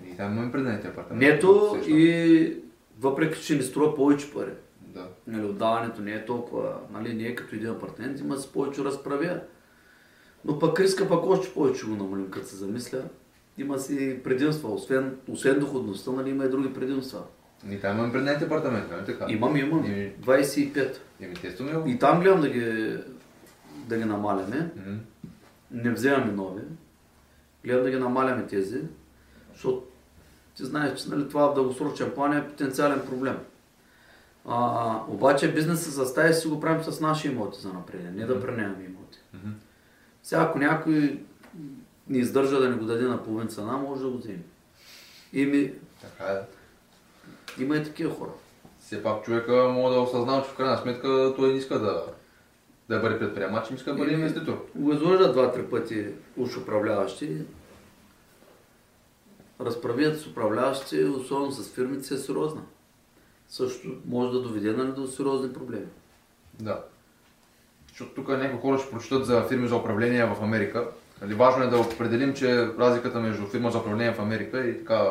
[0.06, 1.26] И там имаме преднети апартаменти.
[1.26, 2.56] Нето и
[3.00, 4.52] въпреки, че ни струва повече пари.
[4.80, 5.08] Да.
[5.26, 9.40] Нали, отдаването не е толкова, нали, не е като един апартамент, има си повече разправя.
[10.44, 13.02] Но пък риска пък още повече го намалим, като се замисля.
[13.58, 17.22] Има си предимства, освен, освен доходността, нали, има и други предимства.
[17.68, 19.26] И там имаме преднети апартаменти, нали така?
[19.28, 19.84] Имам, имам.
[19.84, 20.96] И- 25.
[21.20, 21.88] И ми тестваме го.
[21.88, 22.96] И там гледам да ги,
[23.88, 24.70] да ги намаляме.
[24.76, 24.94] Мгм.
[25.70, 26.62] Не вземаме нови.
[27.64, 28.80] Гледам да ги намаляме тези,
[29.52, 29.82] защото
[30.56, 33.38] ти знаеш, че нали, това в дългосрочен план е потенциален проблем.
[34.48, 38.40] А, обаче бизнеса за стаи си го правим с наши имоти за напред, не да
[38.40, 39.18] пренаемаме имоти.
[39.34, 39.50] Мгм.
[40.22, 41.22] Сега ако някой
[42.08, 44.42] ни издържа да ни го даде на половин цена, може да го вземе.
[45.32, 46.40] И ми, Така е.
[47.60, 48.30] Има и такива хора.
[48.80, 52.04] Все пак човека мога да осъзнава, че в крайна сметка той не иска да,
[52.88, 54.66] да бъде предприемач, иска да бъде инвеститор.
[54.92, 56.06] Изложат два-три пъти
[56.36, 57.36] уж управляващи.
[59.60, 62.62] Разправият с управляващи, особено с фирмите, е сериозна.
[63.48, 65.86] Също може да доведе нали, до сериозни проблеми.
[66.60, 66.84] Да.
[67.88, 70.88] Защото тук някои хора ще прочитат за фирми за управление в Америка.
[71.22, 75.10] Нали, важно е да определим, че разликата между фирма за управление в Америка и така,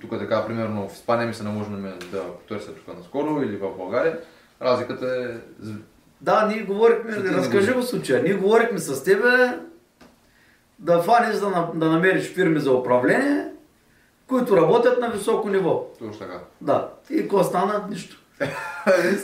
[0.00, 3.56] тук така, примерно в Испания ми се наложи на мен да потърся тук наскоро или
[3.56, 4.18] в България.
[4.62, 5.36] Разликата е
[6.20, 8.22] Да, ние говорихме, ти разкажи го случая.
[8.22, 9.58] Ние говорихме с тебе
[10.78, 13.44] да фанеш да, да намериш фирми за управление,
[14.26, 15.86] които работят на високо ниво.
[15.98, 16.40] точно така.
[16.60, 16.88] Да.
[17.10, 17.84] И какво стана?
[17.90, 18.16] Нищо.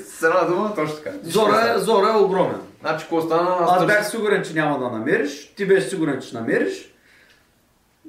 [0.08, 1.10] С една дума, точно така.
[1.22, 2.60] Зора е, Зора е огромен.
[2.80, 3.56] Значи, какво стана?
[3.60, 5.54] Аз търся- бях сигурен, че няма да намериш.
[5.56, 6.93] Ти беше сигурен, че намериш.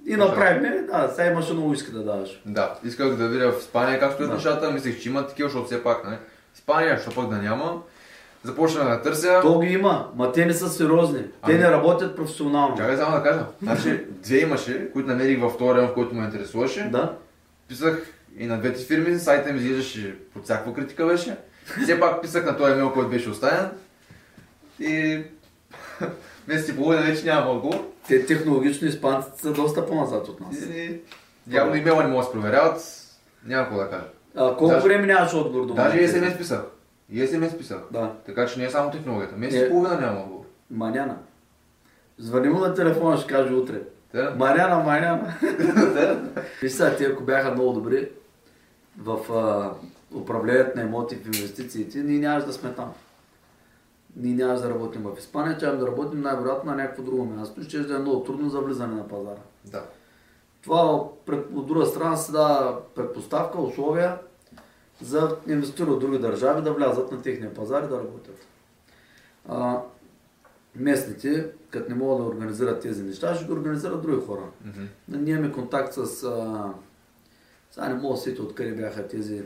[0.08, 2.42] И направихме, да, сега имаше много иска да даваш.
[2.46, 4.36] Да, исках да видя в Испания как стоят Да.
[4.36, 6.20] нещата, мислех, че има такива, защото все пак, не?
[6.56, 7.82] Испания, що пък да няма.
[8.44, 9.40] Започнах да търся.
[9.42, 11.22] То ги има, ма те не са сериозни.
[11.22, 11.58] Те Ами.
[11.58, 12.78] не работят професионално.
[12.78, 13.46] Чакай само да кажа.
[13.62, 16.90] Значи, две имаше, които намерих във втория район, в който ме интересуваше.
[16.92, 17.14] Да.
[17.68, 21.38] Писах и на двете фирми, сайта им изглеждаше под всякаква критика беше.
[21.84, 23.70] Все пак писах на този имейл, който беше оставен.
[24.80, 25.24] И
[26.48, 27.92] месец и половина вече няма отговор.
[28.08, 30.56] Те технологично испанците са доста по-назад от нас.
[30.58, 31.00] И
[31.52, 32.82] явно имейла не могат да проверяват.
[33.46, 34.06] Няма какво да кажа.
[34.36, 36.08] А колко Даже- време нямаше отговор до Даже и?
[36.08, 36.62] SMS писах.
[37.12, 37.80] И SMS писах.
[37.92, 38.12] Да.
[38.26, 39.36] Така че не е само технологията.
[39.38, 39.66] Месец Е.
[39.66, 40.46] и половина няма отговор.
[40.72, 41.18] Маняна.
[42.18, 43.82] Звъни му на телефона, ще каже утре.
[44.14, 44.34] Да?
[44.38, 45.34] Маняна, маняна.
[45.94, 46.20] Да.
[46.62, 48.10] Виж сега, те ако бяха много добри
[48.98, 49.72] в а,
[50.18, 52.94] управлението на имоти в инвестициите, ние нямаше да сме там.
[54.16, 57.64] Ние нямаше да работим в Испания, чаем да работим най-вероятно на някакво друго място.
[57.64, 59.42] Ще да е много трудно за влизане на пазара.
[59.66, 59.86] Да.
[60.62, 60.96] Това
[61.56, 64.18] от друга страна се дава предпоставка, условия
[65.02, 68.38] за инвеститори от други държави да влязат на техния пазар и да работят.
[69.50, 69.82] А,
[70.76, 74.44] местните, като не могат да организират тези неща, ще ги организират други хора.
[74.66, 74.84] Мгм.
[75.08, 76.24] Ние имаме контакт с...
[76.24, 76.74] А,
[77.72, 79.44] сега не мога да сетя откъде бяха тези...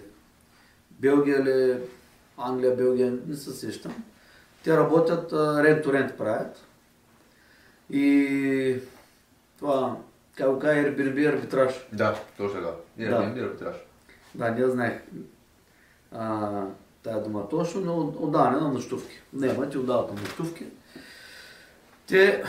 [0.91, 1.79] Белгия ли,
[2.37, 4.03] Англия, Белгия, не се сещам.
[4.63, 6.65] Те работят рент-то-рент правят.
[7.89, 8.79] И
[9.59, 9.97] това,
[10.35, 11.87] как го кажа, Airbnb арбитраж.
[11.93, 12.71] Да, точно така.
[12.97, 13.11] И Да.
[13.11, 13.75] Airbnb арбитраж.
[14.35, 15.01] Да, не знаех
[16.11, 16.65] а,
[17.03, 19.21] тая дума точно, но отдаване на нощувки.
[19.33, 20.65] Не, ти отдават на нощувки.
[22.07, 22.43] Те,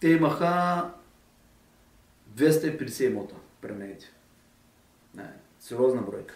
[0.00, 0.90] те имаха
[2.36, 4.06] 250 имота премените.
[5.14, 6.34] Не, сериозна бройка.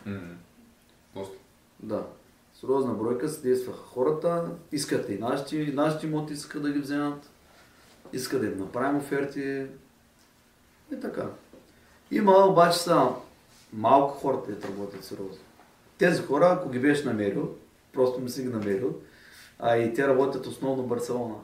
[1.15, 1.37] Доста.
[1.79, 2.07] Да,
[2.61, 7.31] сериозна бройка се действаха хората, искат и нашите, и нашите имоти искат да ги вземат,
[8.13, 9.67] искат да им направим оферти
[10.93, 11.27] и така.
[12.11, 13.09] Има обаче са
[13.73, 15.45] малко хората да работят сериозно.
[15.99, 17.55] Тези хора, ако ги беше намерил,
[17.93, 18.95] просто ми си ги намерил,
[19.59, 21.35] а и те работят основно в Барселона.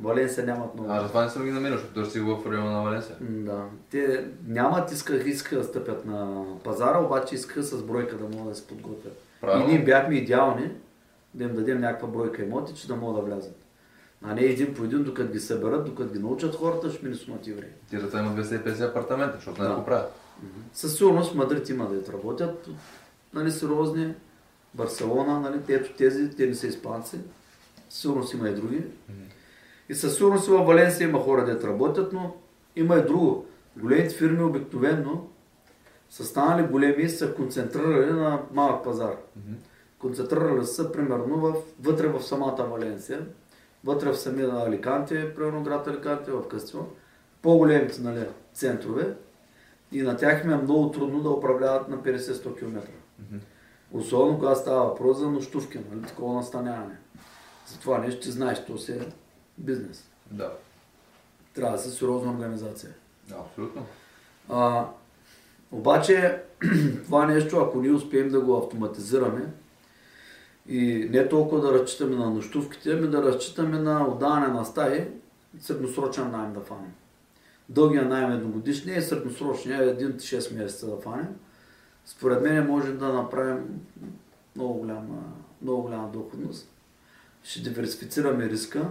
[0.00, 0.90] Валенсия нямат много.
[0.92, 3.16] А, затова не съм ги намерил, защото търси го в района на Валенсия.
[3.20, 3.64] Да.
[3.90, 8.54] Те нямат, исках, искаха да стъпят на пазара, обаче искаха с бройка да могат да
[8.54, 9.18] се подготвят.
[9.40, 9.64] Правилно.
[9.64, 10.70] И ние бяхме идеални
[11.34, 13.56] да им дадем някаква бройка имоти, че да могат да влязат.
[14.22, 17.52] А не един по един, докато ги съберат, докато ги научат хората, ще мине сумати
[17.52, 17.72] време.
[17.90, 19.74] Те затова имат 250 апартамента, защото не Да.
[19.74, 20.12] го правят.
[20.72, 22.68] Със сигурност Мадрид има да работят,
[23.34, 24.14] нали, сериозни.
[24.74, 27.16] Барселона, нали, ето тези, те не са испанци.
[27.88, 28.82] Сигурност има и други.
[29.88, 32.34] И със сигурност и в Валенсия има хора, дето работят, но
[32.76, 33.46] има и друго.
[33.76, 35.28] Големите фирми обикновенно
[36.10, 39.16] са станали големи и са концентрирали на малък пазар.
[39.98, 43.26] Концентрирали са примерно в, вътре в самата Валенсия,
[43.84, 46.80] вътре в самия Аликанте, примерно град Аликанте, в Кастио,
[47.42, 49.14] по-големите нали, центрове
[49.92, 52.88] и на тях им е много трудно да управляват на 50-100 км.
[53.92, 56.96] Особено когато става въпрос за нощувки, нали, такова настаняване.
[57.66, 59.00] За това нещо ти знаеш, то си е
[59.58, 60.08] бизнес.
[60.30, 60.52] Да.
[61.54, 62.90] Трябва да са сериозна организация.
[63.28, 63.86] Да, абсолютно.
[64.48, 64.86] А,
[65.72, 66.42] обаче,
[67.04, 69.52] това нещо, ако ние успеем да го автоматизираме
[70.68, 75.08] и не толкова да разчитаме на нощувките, ами да разчитаме на отдаване на стаи,
[75.60, 76.92] средносрочен найем да фанем.
[77.68, 81.28] Дългия найем е едногодишния и средносрочния е 1-6 месеца да фанем.
[82.06, 83.80] Според мен може да направим
[84.56, 85.22] много голяма,
[85.62, 86.68] много голяма доходност.
[87.42, 88.88] Ще диверсифицираме риска,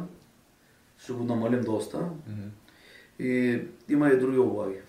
[0.98, 1.98] ще го намалим доста.
[1.98, 2.48] Мгм.
[3.20, 4.80] И има и други облаги.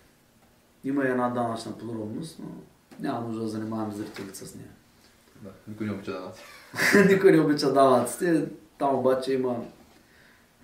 [0.85, 2.49] Има и една данъчна подробност, но
[3.01, 4.69] няма нужда да занимаваме зрителите с нея.
[5.43, 5.51] Да.
[5.69, 6.43] Никой не обича данъци.
[7.15, 8.49] Никой не обича данъците,
[8.79, 9.65] там обаче има...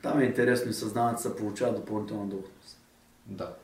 [0.03, 2.79] Там е интересно и с данъци се получава допълнителна доходност.
[3.27, 3.55] Да.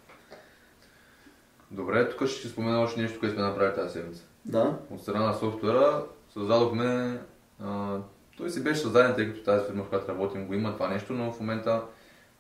[1.70, 4.22] Добре, тук ще ти спомена още нещо, което сме направили тази седмица.
[4.45, 7.20] Да, От страна на софтуера създадохме...
[7.61, 7.99] А,
[8.39, 11.12] той си беше създаден, тъй като тази фирма, в която работим, го има това нещо,
[11.12, 11.82] но в момента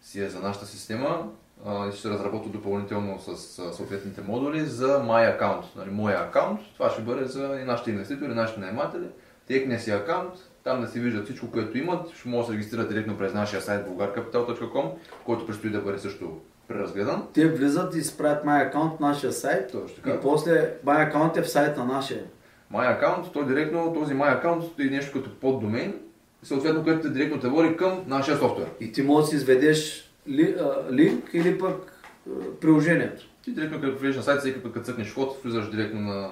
[0.00, 1.28] си е за нашата система.
[1.66, 3.36] А, и ще се разработва допълнително с
[3.72, 5.62] съответните модули за My Account.
[5.76, 9.06] Нали, моя акаунт, това ще бъде за и нашите инвеститори, нашите наематели.
[9.46, 10.32] Техния си акаунт,
[10.64, 13.62] там да си виждат всичко, което имат, ще могат да се регистрират директно през нашия
[13.62, 14.90] сайт bulgarcapital.com,
[15.24, 16.38] който предстои да бъде също
[16.68, 17.26] преразгледан.
[17.34, 20.20] те влизат и си правят My Account в нашия сайт Точно и така.
[20.20, 22.24] после My Account е в сайта на нашия.
[22.74, 25.94] My Account, той директно, този My Account е нещо като поддомен,
[26.42, 28.68] съответно, което директно те води към нашия софтуер.
[28.80, 31.92] И ти можеш да си изведеш ли, а, линк или пък
[32.28, 32.30] а,
[32.60, 36.30] приложението Ти директно като влезеш на сайта, всеки път като цъкнеш вход, влизаш директно на,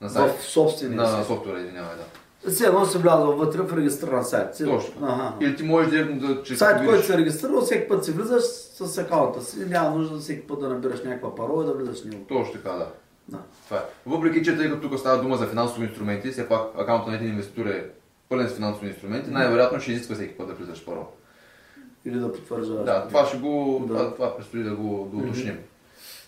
[0.00, 0.36] на сайт.
[0.38, 1.26] в собствения на сайт.
[1.26, 2.04] софтуера, извинявай, да.
[2.50, 4.56] Все едно си влязъл вътре в регистриран сайт.
[4.56, 5.06] Си- Точно.
[5.06, 5.32] Ага.
[5.40, 6.42] Или ти можеш директно да...
[6.42, 9.58] Че Сайт, който се регистрирал, всеки път си влизаш с акаунта си.
[9.66, 12.24] Няма нужда всеки път да набираш някаква парола и да влизаш в него.
[12.28, 12.88] Точно така, да.
[13.28, 13.38] Да.
[13.64, 13.82] Това е.
[14.06, 17.28] Въпреки, че тъй като тук става дума за финансови инструменти, все пак акаунтът на един
[17.28, 17.86] инвеститор е
[18.28, 21.06] пълен с финансови инструменти, най-вероятно ще изисква всеки път да влизаш парол.
[22.04, 22.84] Или да потвърждаваш.
[22.84, 23.94] Да, това ще го, Да.
[23.94, 25.58] това, това предстои да го да уточним.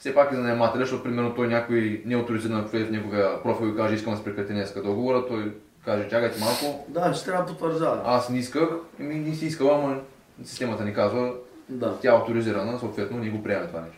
[0.01, 3.67] Все пак и за наемателя, защото примерно той някой неоторизиран ако влезе в неговия профил
[3.67, 5.55] и каже искам да прекрати днеска договора, той
[5.85, 8.03] каже чакайте малко, Да, ще трябва да потвърждава.
[8.05, 8.69] аз не исках,
[9.01, 10.01] еми не си искала, ама
[10.45, 11.33] системата ни казва,
[11.69, 11.99] Да.
[12.03, 13.98] тя е авторизирана, съответно ние го приемаме това нещо.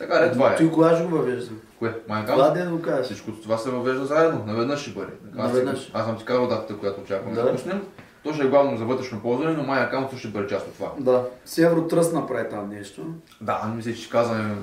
[0.00, 0.56] Така е, това е.
[0.56, 1.60] Ти кога ще го въвеждам?
[1.78, 1.94] Кое?
[2.08, 2.34] Майнкам?
[2.34, 3.06] Това ден го кажеш.
[3.06, 5.12] Всичко това се въвежда заедно, наведнъж ще бъде.
[5.38, 5.90] Аз, Наведнъж.
[5.94, 7.52] аз съм ти казал датата, която очакваме да, Да.
[7.52, 7.82] пуснем.
[8.24, 10.92] То ще е главно за вътрешно ползване, но аккаунт също ще бъде част от това.
[10.98, 11.24] Да.
[11.44, 13.02] С Евротръст направи там нещо.
[13.40, 14.54] Да, не мисля, че ще казваме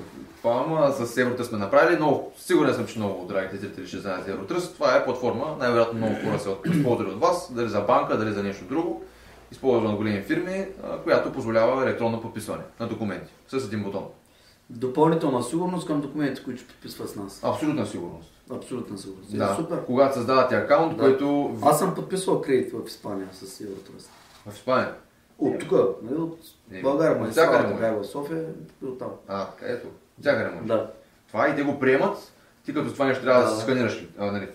[0.41, 4.25] това, ама с Евротръст сме направили, но сигурен съм, че много драгите зрители ще знаят
[4.25, 4.73] за Евротръст.
[4.75, 8.43] Това е платформа, най-вероятно много хора се използвали от вас, дали за банка, дали за
[8.43, 9.03] нещо друго.
[9.51, 10.65] Използва от големи фирми,
[11.03, 14.05] която позволява електронно подписване на документи с един бутон.
[14.69, 17.43] Допълнителна сигурност към документите, които ще подписват с нас.
[17.43, 18.33] Абсолютна сигурност.
[18.51, 19.33] Абсолютна сигурност.
[19.33, 19.55] Е, Да.
[19.55, 19.85] Супер.
[19.85, 21.03] Когато създавате аккаунт, Да.
[21.03, 24.09] който Аз съм подписвал кредит в Испания с Евротръст.
[24.45, 24.93] в Испания.
[25.39, 25.71] От тук,
[26.03, 26.39] нали, от
[26.71, 28.45] Е, България, от магистрала, всякъде така е в София,
[28.83, 29.09] и оттам.
[29.27, 29.87] А, ето.
[30.21, 30.67] Всякъде може.
[30.67, 30.91] Да.
[31.27, 32.17] Това и те го приемат.
[32.65, 33.55] Ти като това нещо трябва да, Да.
[33.55, 34.05] се сканираш.
[34.17, 34.47] А, нали,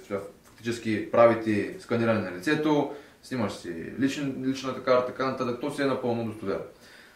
[0.45, 2.91] фактически прави ти сканиране на лицето,
[3.23, 5.61] снимаш си личен, личната карта, така нататък.
[5.61, 6.65] То си е напълно достоверно.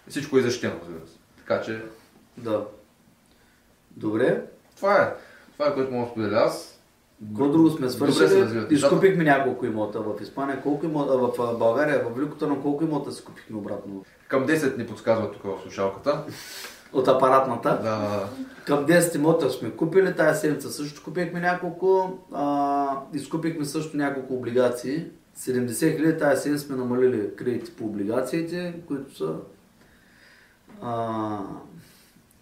[0.09, 1.19] Всичко е защитено, разбира се.
[1.39, 1.83] Така че
[2.37, 2.65] Да.
[3.97, 4.43] Добре.
[4.77, 5.15] това е.
[5.53, 6.81] Това е което мога да споделя аз.
[7.29, 8.67] Какво друго сме свършили?
[8.71, 10.63] Изкупихме няколко имота в Испания.
[10.63, 14.05] Колко имота, в България, в Велико Търново, колко имота си купихме обратно?
[14.29, 16.25] Към 10 ни подсказва тук в слушалката.
[16.93, 17.79] От апаратната.
[17.83, 18.29] Да,
[18.65, 22.19] Към 10 имота сме купили, тази седмица също купихме няколко.
[22.33, 25.07] А, изкупихме също няколко облигации.
[25.39, 29.35] 70 хиляди тази седмица сме намалили кредити по облигациите, които са,
[30.83, 31.39] а,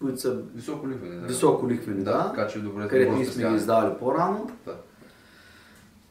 [0.01, 1.21] които са високо лихвени.
[1.21, 1.27] Да.
[1.27, 2.87] високо лихвени, Да, да, така че добре.
[2.87, 4.51] където ние сме ги издавали по-рано.
[4.65, 4.77] Да.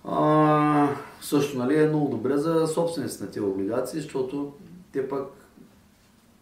[0.04, 4.52] А, също нали, е много добре за собствениците на тези облигации, защото
[4.92, 5.26] те пък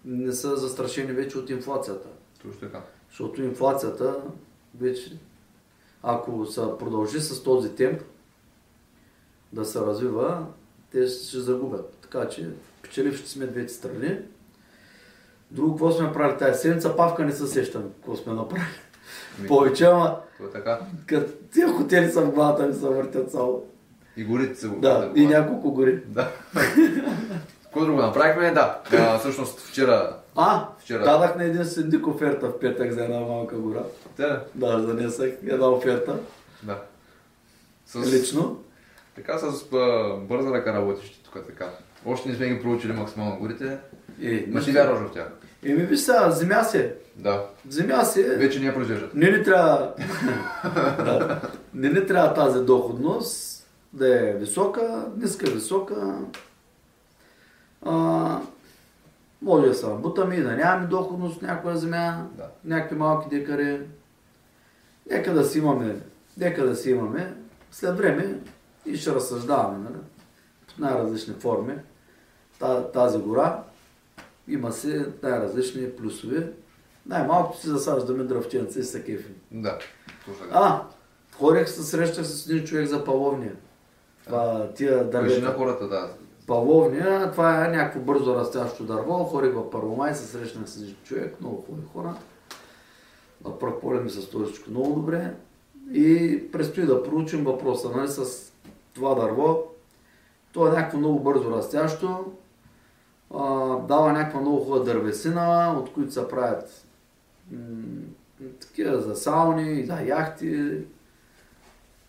[0.05, 2.09] не са застрашени вече от инфлацията.
[2.43, 2.82] Точно така.
[3.10, 4.16] Защото инфлацията
[4.81, 5.19] вече,
[6.02, 8.02] ако се продължи с този темп
[9.52, 10.47] да се развива,
[10.90, 11.97] те ще загубят.
[12.01, 12.51] Така че
[12.82, 14.19] печеливши сме двете страни.
[15.53, 18.66] Друго, какво сме направили тази седмица, павка не се сещам какво сме направили.
[19.39, 20.81] Ми, Повече, ама е така.
[21.07, 23.62] като тия хотели са в главата ми се въртят само.
[24.16, 26.03] И горите се Да, и няколко гори.
[26.07, 26.31] Да.
[27.62, 28.51] Какво друго направихме?
[28.51, 28.81] Да.
[28.93, 30.16] А, всъщност вчера...
[30.37, 31.05] А, Вчера.
[31.05, 33.83] дадах на един синдик оферта в петък за една малка гора.
[34.16, 34.45] Да.
[34.55, 36.16] Да, занесах една оферта.
[36.62, 36.79] да.
[37.87, 38.12] С...
[38.12, 38.62] Лично.
[39.16, 39.65] Така с
[40.29, 41.70] бърза ръка работиш ти тук така.
[42.07, 43.79] Още не сме ги проучили максимално горите.
[44.22, 45.28] Е, Ма ти вярваш в тях.
[45.64, 46.94] Еми виж сега, земя си е.
[47.16, 47.47] Да.
[47.68, 48.24] Земя си е.
[48.24, 49.14] Вече не я произвеждат.
[49.14, 49.94] Не ни трябва...
[50.98, 51.40] да.
[51.74, 56.18] Не ни трябва тази доходност да е висока, ниска висока.
[57.84, 58.39] А,
[59.43, 62.47] може да се бутаме и да нямаме доходност някоя земя, Да.
[62.64, 63.80] някакви малки декари.
[65.10, 65.97] Нека да си имаме,
[66.36, 67.34] нека да си имаме.
[67.70, 68.34] След време
[68.86, 69.98] и ще разсъждаваме, нали?
[70.68, 71.74] В най-различни форми.
[72.59, 73.62] Та- Тази гора
[74.48, 76.52] има си най-различни плюсове.
[77.06, 79.32] Най-малкото си засаждаме дръвченца и са кефи.
[79.51, 79.78] Да.
[80.52, 80.82] А,
[81.36, 83.56] ходех се срещах с един човек за павовния.
[84.24, 85.59] Това, тия Кажи на дървета.
[85.59, 86.10] хората, да.
[86.47, 89.24] Павовния, това е някакво бързо растящо дърво.
[89.24, 92.14] Ходех в Първомай, се срещнах с един човек, много хубави хора.
[93.44, 95.35] На пръв поглед ми се всичко много добре.
[95.93, 98.52] И предстои да проучим въпроса нали, с
[98.94, 99.64] това дърво.
[100.52, 102.32] То е някакво много бързо растящо.
[103.34, 103.44] А,
[103.78, 106.84] дава някаква много хубава дървесина, от които се правят
[107.52, 107.59] м-
[108.60, 110.78] такива за сауни, за яхти.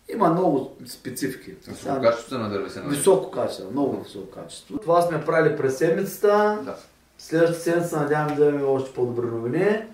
[0.08, 1.54] Има много специфики.
[1.62, 2.88] С качеството на дървесина.
[2.88, 4.78] Високо качество, много високо качество.
[4.78, 6.58] Това сме правили през седмицата.
[6.64, 6.76] Да.
[7.18, 9.84] Следващата седмица надяваме да имаме още по-добри новини.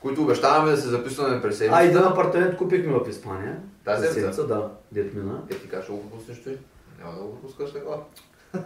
[0.00, 2.08] Които обещаваме да се записваме през А, един седмицата.
[2.10, 3.56] апартамент купихме в Испания.
[3.84, 4.46] Тази седмица?
[4.46, 5.42] Да, дет мина.
[5.50, 6.58] Е, ти кажеш, го пропуснеш той.
[7.00, 7.86] Няма да го пропускаш така.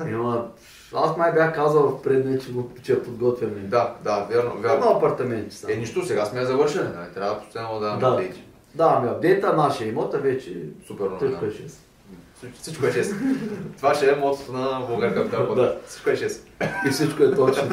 [0.03, 0.47] Има...
[0.95, 3.61] Аз май бях казал в предния, че, го, че я подготвяме.
[3.61, 4.89] Да, да, верно, Едно вярно.
[4.89, 5.73] апартамент са.
[5.73, 7.15] Е, нищо, сега сме я завършили, нали?
[7.15, 8.07] Трябва постоянно да Да.
[8.07, 8.45] апдейти.
[8.75, 10.57] Да, ами апдейта, нашия имота вече
[10.87, 11.39] Супер новина.
[11.39, 11.71] 3-6.
[12.37, 13.15] Всичко- Всичко е 6.
[13.77, 15.55] Това ще е мотото на Българ Капитал.
[15.55, 15.79] Да.
[15.87, 16.41] Всичко е 6.
[16.87, 17.69] И всичко е точно.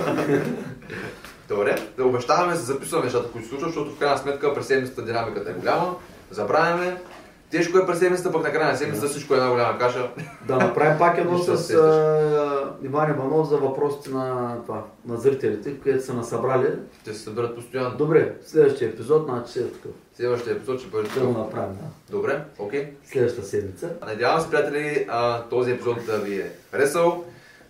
[1.49, 5.49] Добре, да обещаваме записваме нещата, които се случват, защото в крайна сметка през седмицата динамиката
[5.49, 5.95] е голяма.
[6.31, 7.01] Забравяме.
[7.51, 10.09] Тежко е през седмицата, пък на края на седмицата всичко е една голяма каша.
[10.47, 15.79] да направим пак едно да с а, Иван Иванов за въпросите на, това, на зрителите,
[15.79, 16.67] които са насъбрали.
[17.01, 17.97] Ще се съберат постоянно.
[17.97, 19.91] Добре, следващия епизод, значи ще е такъв.
[20.15, 21.45] Следващия епизод ще бъде Ще го такъв.
[21.45, 22.15] направим, да.
[22.15, 22.93] Добре, окей.
[23.05, 23.89] Следващата седмица.
[24.07, 27.23] Надявам се, приятели, а, този епизод да ви е харесал.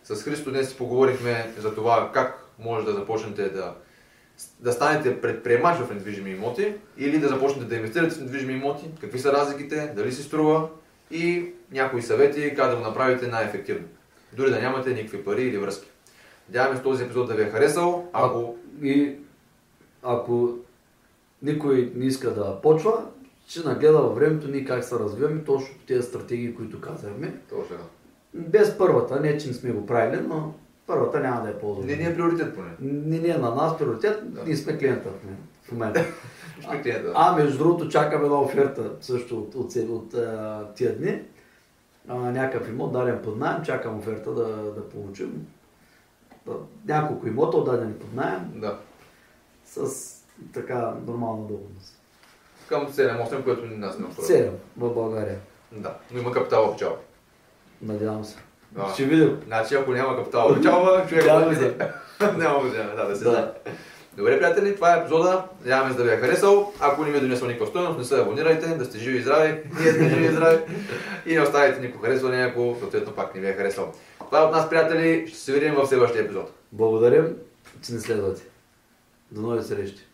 [0.04, 3.74] С Христо днес си поговорихме за това как може да започнете да,
[4.60, 9.20] да станете предприемач в недвижими имоти или да започнете да инвестирате в недвижими имоти, какви
[9.20, 10.70] са разликите, дали си струва
[11.12, 13.88] и някои съвети как да го направите най-ефективно.
[14.34, 15.90] Дори да нямате никакви пари или връзки.
[16.50, 18.10] Надяваме се този епизод да ви е харесал.
[18.14, 19.16] Ако И
[20.04, 20.58] ако
[21.42, 23.06] никой не иска да почва,
[23.48, 27.34] ще нагледа във времето ние как се развиваме точно тези стратегии, които казахме.
[27.50, 27.78] точно.
[28.34, 30.54] Без първата, не че не сме го правили, но
[30.90, 31.88] първата няма да е по-добре.
[31.88, 32.70] Не ни е приоритет поне.
[32.82, 34.44] Не, не е на нас приоритет, Да.
[34.44, 36.06] ние сме клиента в мен- в момента.
[36.84, 37.12] Клиента.
[37.16, 41.22] А, между другото, чакаме една оферта също от, от, от, от а, тия дни.
[42.08, 45.48] А, някакъв имот даден под найем, чакам оферта да, да получим.
[46.46, 46.54] Да,
[46.88, 48.78] няколко имота отдадени под найем Да.
[49.66, 49.90] с
[50.54, 52.02] така нормална доходност.
[52.68, 54.28] Към 7-8, което ни нас не устроява.
[54.28, 55.40] Седем в България.
[55.72, 56.98] Да, но има капитал в печал.
[57.82, 58.38] Надявам се.
[58.72, 58.94] Да.
[58.94, 59.38] Ще видим.
[59.48, 61.74] Значи, ако няма капиталова печалба, човек Няма да
[62.38, 63.46] няма да да, да се знае.
[64.18, 65.44] Добре, приятели, това е епизода.
[65.62, 66.74] Надяваме се да ви е харесал.
[66.80, 69.62] Ако не ви е донесъл никаква стоеност, не се абонирайте, да сте живи и здрави.
[69.80, 70.58] Ние сме живи и здрави.
[71.26, 73.94] И не оставите никакво харесване, ако съответно пак не ви е харесал.
[74.26, 75.28] Това е от нас, приятели.
[75.28, 76.52] Ще се видим в следващия епизод.
[76.72, 77.36] Благодарим,
[77.86, 78.42] че ни следвате.
[79.32, 80.09] До нови срещи.